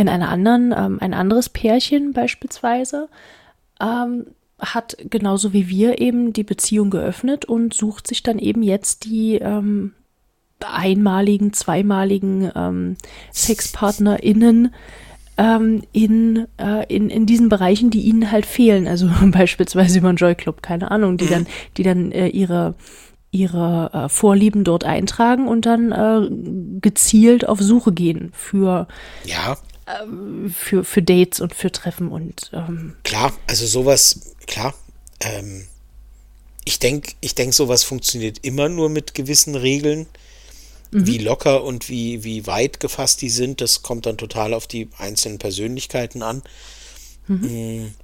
[0.00, 3.10] in einer anderen, ähm, ein anderes Pärchen beispielsweise
[3.82, 4.28] ähm,
[4.58, 9.34] hat genauso wie wir eben die Beziehung geöffnet und sucht sich dann eben jetzt die
[9.34, 9.92] ähm,
[10.64, 12.96] einmaligen, zweimaligen ähm,
[13.30, 14.74] SexpartnerInnen
[15.36, 18.88] ähm, in, äh, in, in diesen Bereichen, die ihnen halt fehlen.
[18.88, 21.46] Also beispielsweise über einen Joy Club, keine Ahnung, die dann,
[21.76, 22.74] die dann äh, ihre
[23.32, 28.88] ihre äh, Vorlieben dort eintragen und dann äh, gezielt auf Suche gehen für
[29.24, 29.56] ja
[30.54, 34.74] für, für Dates und für Treffen und ähm klar, also sowas, klar.
[35.20, 35.66] Ähm,
[36.64, 40.06] ich denke, ich denke, sowas funktioniert immer nur mit gewissen Regeln.
[40.90, 41.06] Mhm.
[41.06, 44.88] Wie locker und wie, wie weit gefasst die sind, das kommt dann total auf die
[44.98, 46.42] einzelnen Persönlichkeiten an.
[47.28, 47.36] Mhm.
[47.36, 47.94] Mhm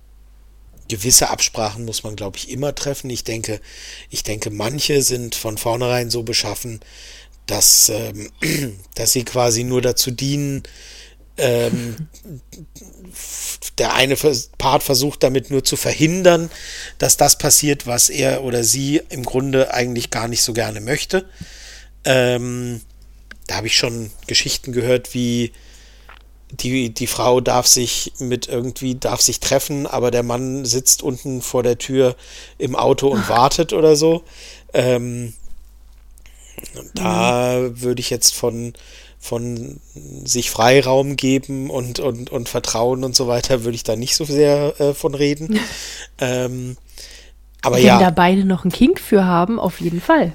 [0.88, 3.10] gewisse Absprachen muss man, glaube ich, immer treffen.
[3.10, 3.60] Ich denke,
[4.10, 6.80] ich denke, manche sind von vornherein so beschaffen,
[7.46, 8.30] dass, ähm,
[8.94, 10.62] dass sie quasi nur dazu dienen,
[11.38, 11.96] ähm,
[13.78, 14.16] der eine
[14.58, 16.50] Part versucht damit nur zu verhindern,
[16.98, 21.28] dass das passiert, was er oder sie im Grunde eigentlich gar nicht so gerne möchte.
[22.04, 22.80] Ähm,
[23.46, 25.52] da habe ich schon Geschichten gehört, wie
[26.50, 31.42] die, die Frau darf sich mit irgendwie, darf sich treffen, aber der Mann sitzt unten
[31.42, 32.16] vor der Tür
[32.58, 34.22] im Auto und wartet oder so.
[34.72, 35.34] Ähm,
[36.94, 37.80] da mhm.
[37.82, 38.74] würde ich jetzt von,
[39.26, 39.80] von
[40.24, 44.24] sich Freiraum geben und, und, und Vertrauen und so weiter, würde ich da nicht so
[44.24, 45.58] sehr äh, von reden.
[46.20, 46.76] ähm,
[47.62, 47.98] aber Wenn ja.
[47.98, 50.32] da beide noch einen Kink für haben, auf jeden Fall.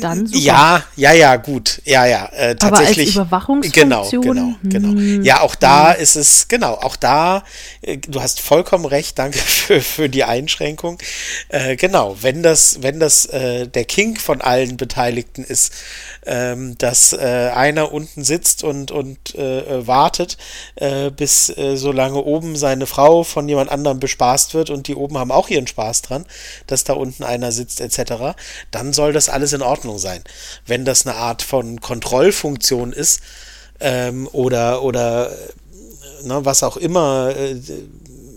[0.00, 0.38] Dann super.
[0.40, 1.80] Ja, ja, ja, gut.
[1.84, 3.16] Ja, ja, äh, tatsächlich.
[3.16, 4.20] Aber als Überwachungsfunktion?
[4.20, 4.88] Genau, genau, genau.
[4.88, 5.22] Hm.
[5.22, 6.02] Ja, auch da hm.
[6.02, 7.44] ist es, genau, auch da,
[7.82, 10.98] äh, du hast vollkommen recht, danke für, für die Einschränkung.
[11.50, 15.72] Äh, genau, wenn das, wenn das äh, der Kink von allen Beteiligten ist,
[16.26, 20.36] ähm, dass äh, einer unten sitzt und, und äh, wartet,
[21.16, 25.48] bis solange oben seine Frau von jemand anderem bespaßt wird und die oben haben auch
[25.48, 26.26] ihren Spaß dran,
[26.66, 28.36] dass da unten einer sitzt, etc.,
[28.70, 30.22] dann soll das alles in in Ordnung sein.
[30.66, 33.20] Wenn das eine Art von Kontrollfunktion ist
[33.80, 35.30] ähm, oder, oder
[36.24, 37.56] ne, was auch immer äh,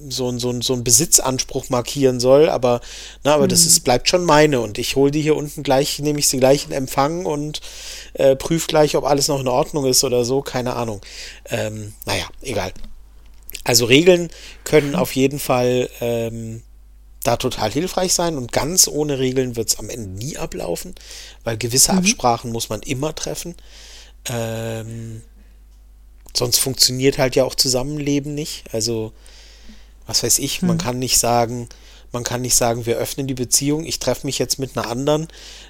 [0.09, 2.81] so, so, so ein Besitzanspruch markieren soll, aber,
[3.23, 3.49] na, aber mhm.
[3.49, 6.37] das ist, bleibt schon meine und ich hole die hier unten gleich, nehme ich sie
[6.37, 7.61] gleich in Empfang und
[8.13, 11.01] äh, prüfe gleich, ob alles noch in Ordnung ist oder so, keine Ahnung.
[11.49, 12.71] Ähm, naja, egal.
[13.63, 14.29] Also Regeln
[14.63, 14.95] können mhm.
[14.95, 16.63] auf jeden Fall ähm,
[17.23, 20.93] da total hilfreich sein und ganz ohne Regeln wird es am Ende nie ablaufen,
[21.43, 21.99] weil gewisse mhm.
[21.99, 23.55] Absprachen muss man immer treffen.
[24.25, 25.21] Ähm,
[26.35, 28.65] sonst funktioniert halt ja auch Zusammenleben nicht.
[28.73, 29.13] Also,
[30.05, 30.69] was weiß ich, mhm.
[30.69, 31.69] man kann nicht sagen,
[32.13, 35.27] man kann nicht sagen, wir öffnen die Beziehung, ich treffe mich jetzt mit einer anderen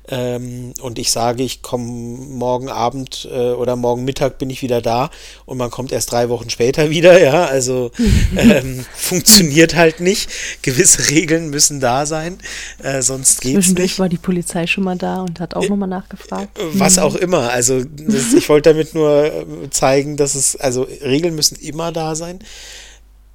[0.09, 4.81] ähm, und ich sage, ich komme morgen Abend äh, oder morgen Mittag bin ich wieder
[4.81, 5.09] da
[5.45, 7.91] und man kommt erst drei Wochen später wieder, ja, also
[8.35, 10.29] ähm, funktioniert halt nicht.
[10.61, 12.37] Gewisse Regeln müssen da sein,
[12.83, 13.99] äh, sonst geht's Zwischendurch nicht.
[13.99, 16.59] war die Polizei schon mal da und hat auch äh, nochmal nachgefragt.
[16.59, 17.03] Äh, was mhm.
[17.03, 21.55] auch immer, also das, ich wollte damit nur äh, zeigen, dass es, also Regeln müssen
[21.55, 22.39] immer da sein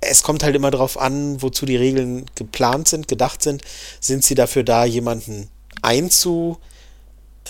[0.00, 3.62] es kommt halt immer darauf an, wozu die Regeln geplant sind, gedacht sind.
[4.00, 5.48] Sind sie dafür da, jemanden
[5.82, 6.58] einzu,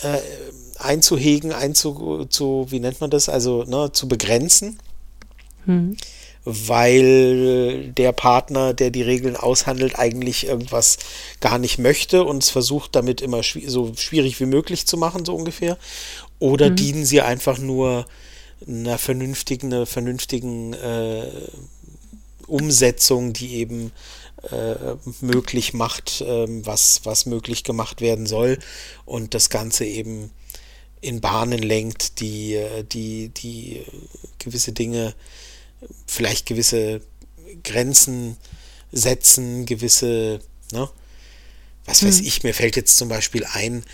[0.03, 0.19] äh,
[0.79, 4.79] einzuhegen, einzu, zu, wie nennt man das, also ne, zu begrenzen?
[5.67, 5.97] Hm.
[6.45, 10.99] Weil der Partner, der die Regeln aushandelt, eigentlich irgendwas
[11.41, 15.27] gar nicht möchte und es versucht, damit immer schwi so schwierig wie möglich zu machen,
[15.27, 15.77] so ungefähr.
[16.39, 16.77] Oder hm.
[16.77, 18.07] dienen sie einfach nur
[18.67, 21.27] einer vernünftigen, einer vernünftigen äh,
[22.49, 23.93] Umsetzung, die eben
[24.51, 28.59] äh, möglich macht, äh, was, was möglich gemacht werden soll
[29.05, 30.31] und das Ganze eben
[31.01, 33.85] in Bahnen lenkt, die, äh, die, die
[34.39, 35.15] gewisse Dinge,
[36.07, 37.01] vielleicht gewisse
[37.65, 38.37] Grenzen
[38.93, 40.41] setzen, gewisse,
[40.73, 40.89] ne?
[41.85, 42.27] was weiß hm.
[42.27, 43.85] ich, mir fällt jetzt zum Beispiel ein,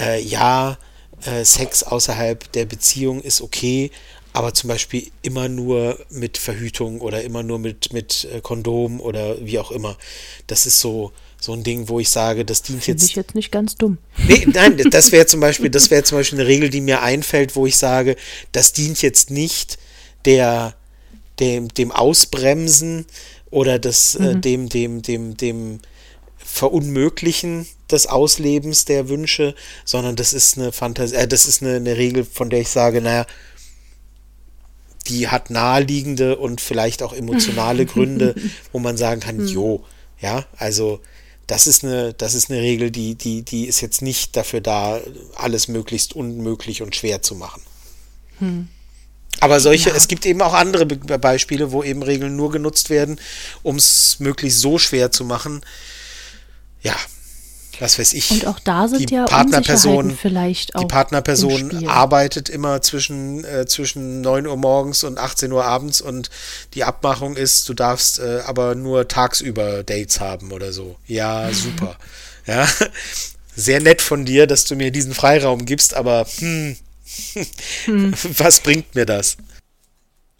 [0.00, 0.78] äh, ja,
[1.24, 3.90] äh, Sex außerhalb der Beziehung ist okay,
[4.32, 9.44] aber zum Beispiel immer nur mit Verhütung oder immer nur mit, mit äh, Kondom oder
[9.44, 9.96] wie auch immer.
[10.46, 13.10] Das ist so, so ein Ding, wo ich sage, das dient Find jetzt.
[13.10, 13.98] ich jetzt nicht ganz dumm.
[14.28, 17.56] Nee, nein, das wäre zum Beispiel, das wäre zum Beispiel eine Regel, die mir einfällt,
[17.56, 18.16] wo ich sage,
[18.52, 19.78] das dient jetzt nicht
[20.24, 20.74] der,
[21.38, 23.06] dem, dem Ausbremsen
[23.50, 24.28] oder das, äh, mhm.
[24.28, 25.80] äh, dem, dem, dem, dem
[26.38, 29.54] Verunmöglichen des Auslebens der Wünsche,
[29.84, 33.00] sondern das ist eine Fantasie, äh, das ist eine, eine Regel, von der ich sage,
[33.00, 33.26] naja,
[35.08, 38.34] die hat naheliegende und vielleicht auch emotionale Gründe,
[38.72, 39.46] wo man sagen kann, hm.
[39.46, 39.84] jo,
[40.20, 41.00] ja, also
[41.46, 45.00] das ist eine, das ist eine Regel, die, die, die ist jetzt nicht dafür da,
[45.34, 47.62] alles möglichst unmöglich und schwer zu machen.
[48.38, 48.68] Hm.
[49.40, 49.96] Aber solche, ja.
[49.96, 53.18] es gibt eben auch andere Be Beispiele, wo eben Regeln nur genutzt werden,
[53.62, 55.62] um es möglichst so schwer zu machen.
[56.82, 56.96] Ja,
[57.80, 58.30] was weiß ich.
[58.30, 60.80] Und auch da sind die ja Partnerperson vielleicht auch.
[60.80, 66.30] Die Partnerperson arbeitet immer zwischen, äh, zwischen 9 Uhr morgens und 18 Uhr abends und
[66.74, 70.96] die Abmachung ist, du darfst äh, aber nur tagsüber Dates haben oder so.
[71.06, 71.96] Ja, super.
[72.46, 72.68] ja.
[73.54, 76.76] sehr nett von dir, dass du mir diesen Freiraum gibst, aber hm,
[77.84, 78.14] hm.
[78.38, 79.36] was bringt mir das?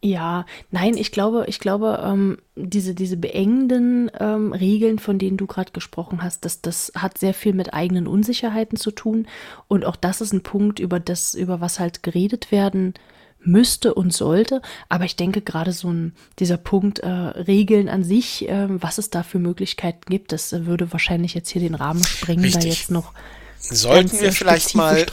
[0.05, 5.47] Ja, nein, ich glaube, ich glaube, ähm, diese, diese beengenden ähm, Regeln, von denen du
[5.47, 9.29] gerade gesprochen hast, das, das hat sehr viel mit eigenen Unsicherheiten zu tun.
[9.69, 12.95] Und auch das ist ein Punkt, über das, über was halt geredet werden
[13.45, 14.61] müsste und sollte.
[14.89, 19.09] Aber ich denke gerade so ein, dieser Punkt äh, Regeln an sich, äh, was es
[19.11, 22.63] da für Möglichkeiten gibt, das äh, würde wahrscheinlich jetzt hier den Rahmen sprengen, Richtig.
[22.63, 23.13] da jetzt noch
[23.71, 25.07] Sollten wir vielleicht mal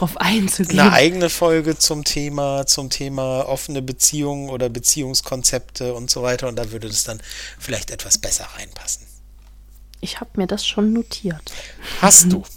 [0.70, 6.56] eine eigene Folge zum Thema, zum Thema offene Beziehungen oder Beziehungskonzepte und so weiter und
[6.56, 7.22] da würde das dann
[7.60, 9.06] vielleicht etwas besser reinpassen.
[10.02, 11.52] Ich habe mir das schon notiert.
[12.02, 12.44] Hast du?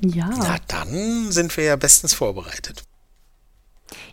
[0.00, 0.30] Ja.
[0.38, 2.84] Na dann sind wir ja bestens vorbereitet.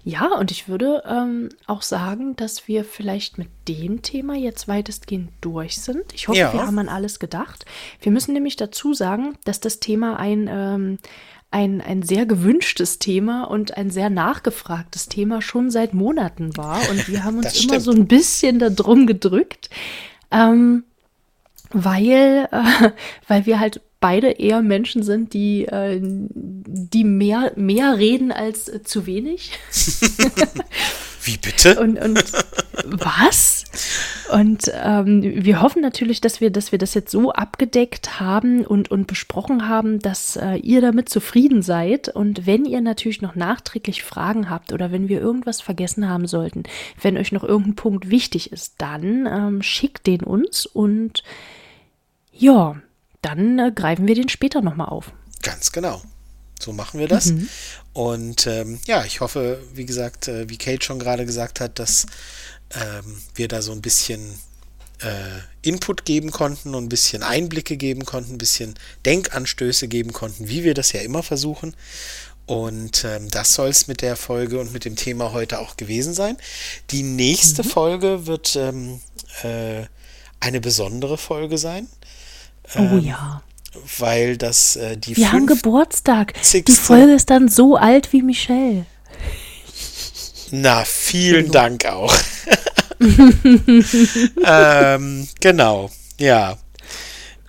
[0.04, 5.30] Ja, und ich würde ähm, auch sagen, dass wir vielleicht mit dem Thema jetzt weitestgehend
[5.42, 6.14] durch sind.
[6.14, 6.54] Ich hoffe, ja.
[6.54, 7.66] wir haben an alles gedacht.
[8.00, 11.00] Wir müssen nämlich dazu sagen, dass das Thema ein, ähm,
[11.52, 16.80] ein, ein sehr gewünschtes Thema und ein sehr nachgefragtes Thema schon seit Monaten war.
[16.90, 19.70] Und wir haben uns immer so ein bisschen darum gedrückt.
[20.32, 20.84] Ähm,
[21.72, 22.92] weil, äh,
[23.28, 28.84] weil wir halt beide eher Menschen sind, die, äh, die mehr, mehr reden als äh,
[28.84, 29.49] zu wenig.
[31.24, 31.80] Wie bitte?
[31.80, 32.24] Und, und
[32.86, 33.64] was?
[34.32, 38.91] Und ähm, wir hoffen natürlich, dass wir, dass wir das jetzt so abgedeckt haben und,
[38.91, 42.08] und besprochen haben, dass äh, ihr damit zufrieden seid.
[42.08, 46.62] Und wenn ihr natürlich noch nachträglich Fragen habt oder wenn wir irgendwas vergessen haben sollten,
[47.01, 51.24] wenn euch noch irgendein Punkt wichtig ist, dann ähm, schickt den uns und
[52.32, 52.76] ja,
[53.26, 55.12] dann äh, greifen wir den später nochmal auf.
[55.42, 56.02] Ganz genau.
[56.60, 57.28] So machen wir das.
[57.28, 57.50] Mhm.
[57.94, 62.06] Und ähm, ja, ich hoffe, wie gesagt, äh, wie Kate schon gerade gesagt hat, dass
[62.74, 64.22] ähm, wir da so ein bisschen
[65.02, 70.48] äh, Input geben konnten und ein bisschen Einblicke geben konnten, ein bisschen Denkanstöße geben konnten,
[70.48, 71.76] wie wir das ja immer versuchen.
[72.46, 76.14] Und ähm, das soll es mit der Folge und mit dem Thema heute auch gewesen
[76.14, 76.38] sein.
[76.92, 77.70] Die nächste mhm.
[77.70, 79.02] Folge wird ähm,
[79.42, 79.86] äh,
[80.40, 81.88] eine besondere Folge sein.
[82.76, 83.41] Oh ähm, ja.
[83.99, 86.34] Weil das äh, die Wir haben Geburtstag.
[86.53, 88.86] Die Folge ist dann so alt wie Michelle.
[90.51, 92.13] Na, vielen Dank auch.
[94.45, 96.57] ähm, genau, ja.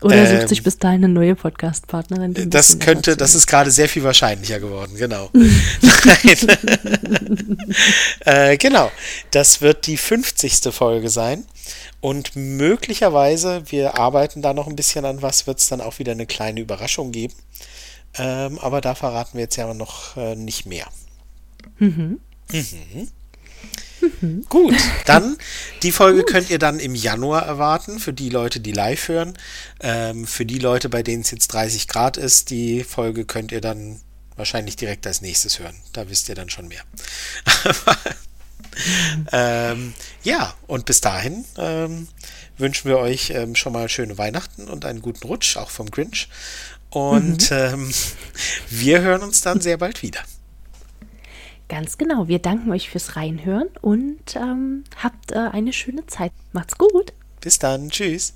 [0.07, 2.51] Oder ähm, sucht sich bis dahin eine neue Podcast-Partnerin.
[2.51, 5.31] Das könnte, das ist gerade sehr viel wahrscheinlicher geworden, genau.
[8.25, 8.91] äh, genau,
[9.33, 10.73] das wird die 50.
[10.73, 11.45] Folge sein.
[12.01, 16.13] Und möglicherweise, wir arbeiten da noch ein bisschen an was, wird es dann auch wieder
[16.13, 17.35] eine kleine Überraschung geben.
[18.19, 20.87] Ähm, aber da verraten wir jetzt ja noch äh, nicht mehr.
[21.79, 22.21] Mhm.
[22.53, 23.09] Mhm.
[24.01, 24.45] Mhm.
[24.49, 24.75] Gut,
[25.07, 25.37] dann
[25.83, 26.31] die Folge Gut.
[26.31, 29.35] könnt ihr dann im Januar erwarten, für die Leute, die live hören.
[29.81, 33.61] Ähm, für die Leute, bei denen es jetzt 30 Grad ist, die Folge könnt ihr
[33.61, 34.01] dann
[34.37, 35.77] wahrscheinlich direkt als nächstes hören.
[35.93, 36.83] Da wisst ihr dann schon mehr.
[39.33, 42.09] ähm, ja, und bis dahin ähm,
[42.59, 46.29] wünschen wir euch ähm, schon mal schöne Weihnachten und einen guten Rutsch, auch vom Grinch.
[46.91, 47.57] Und mhm.
[47.57, 47.95] Ähm,
[48.71, 50.21] wir hören uns dann sehr bald wieder.
[51.69, 52.29] Ganz genau.
[52.29, 56.33] Wir danken euch fürs Reinhören und ähm, habt äh, eine schöne Zeit.
[56.53, 57.13] Macht's gut.
[57.41, 57.91] Bis dann.
[57.91, 58.35] Tschüss.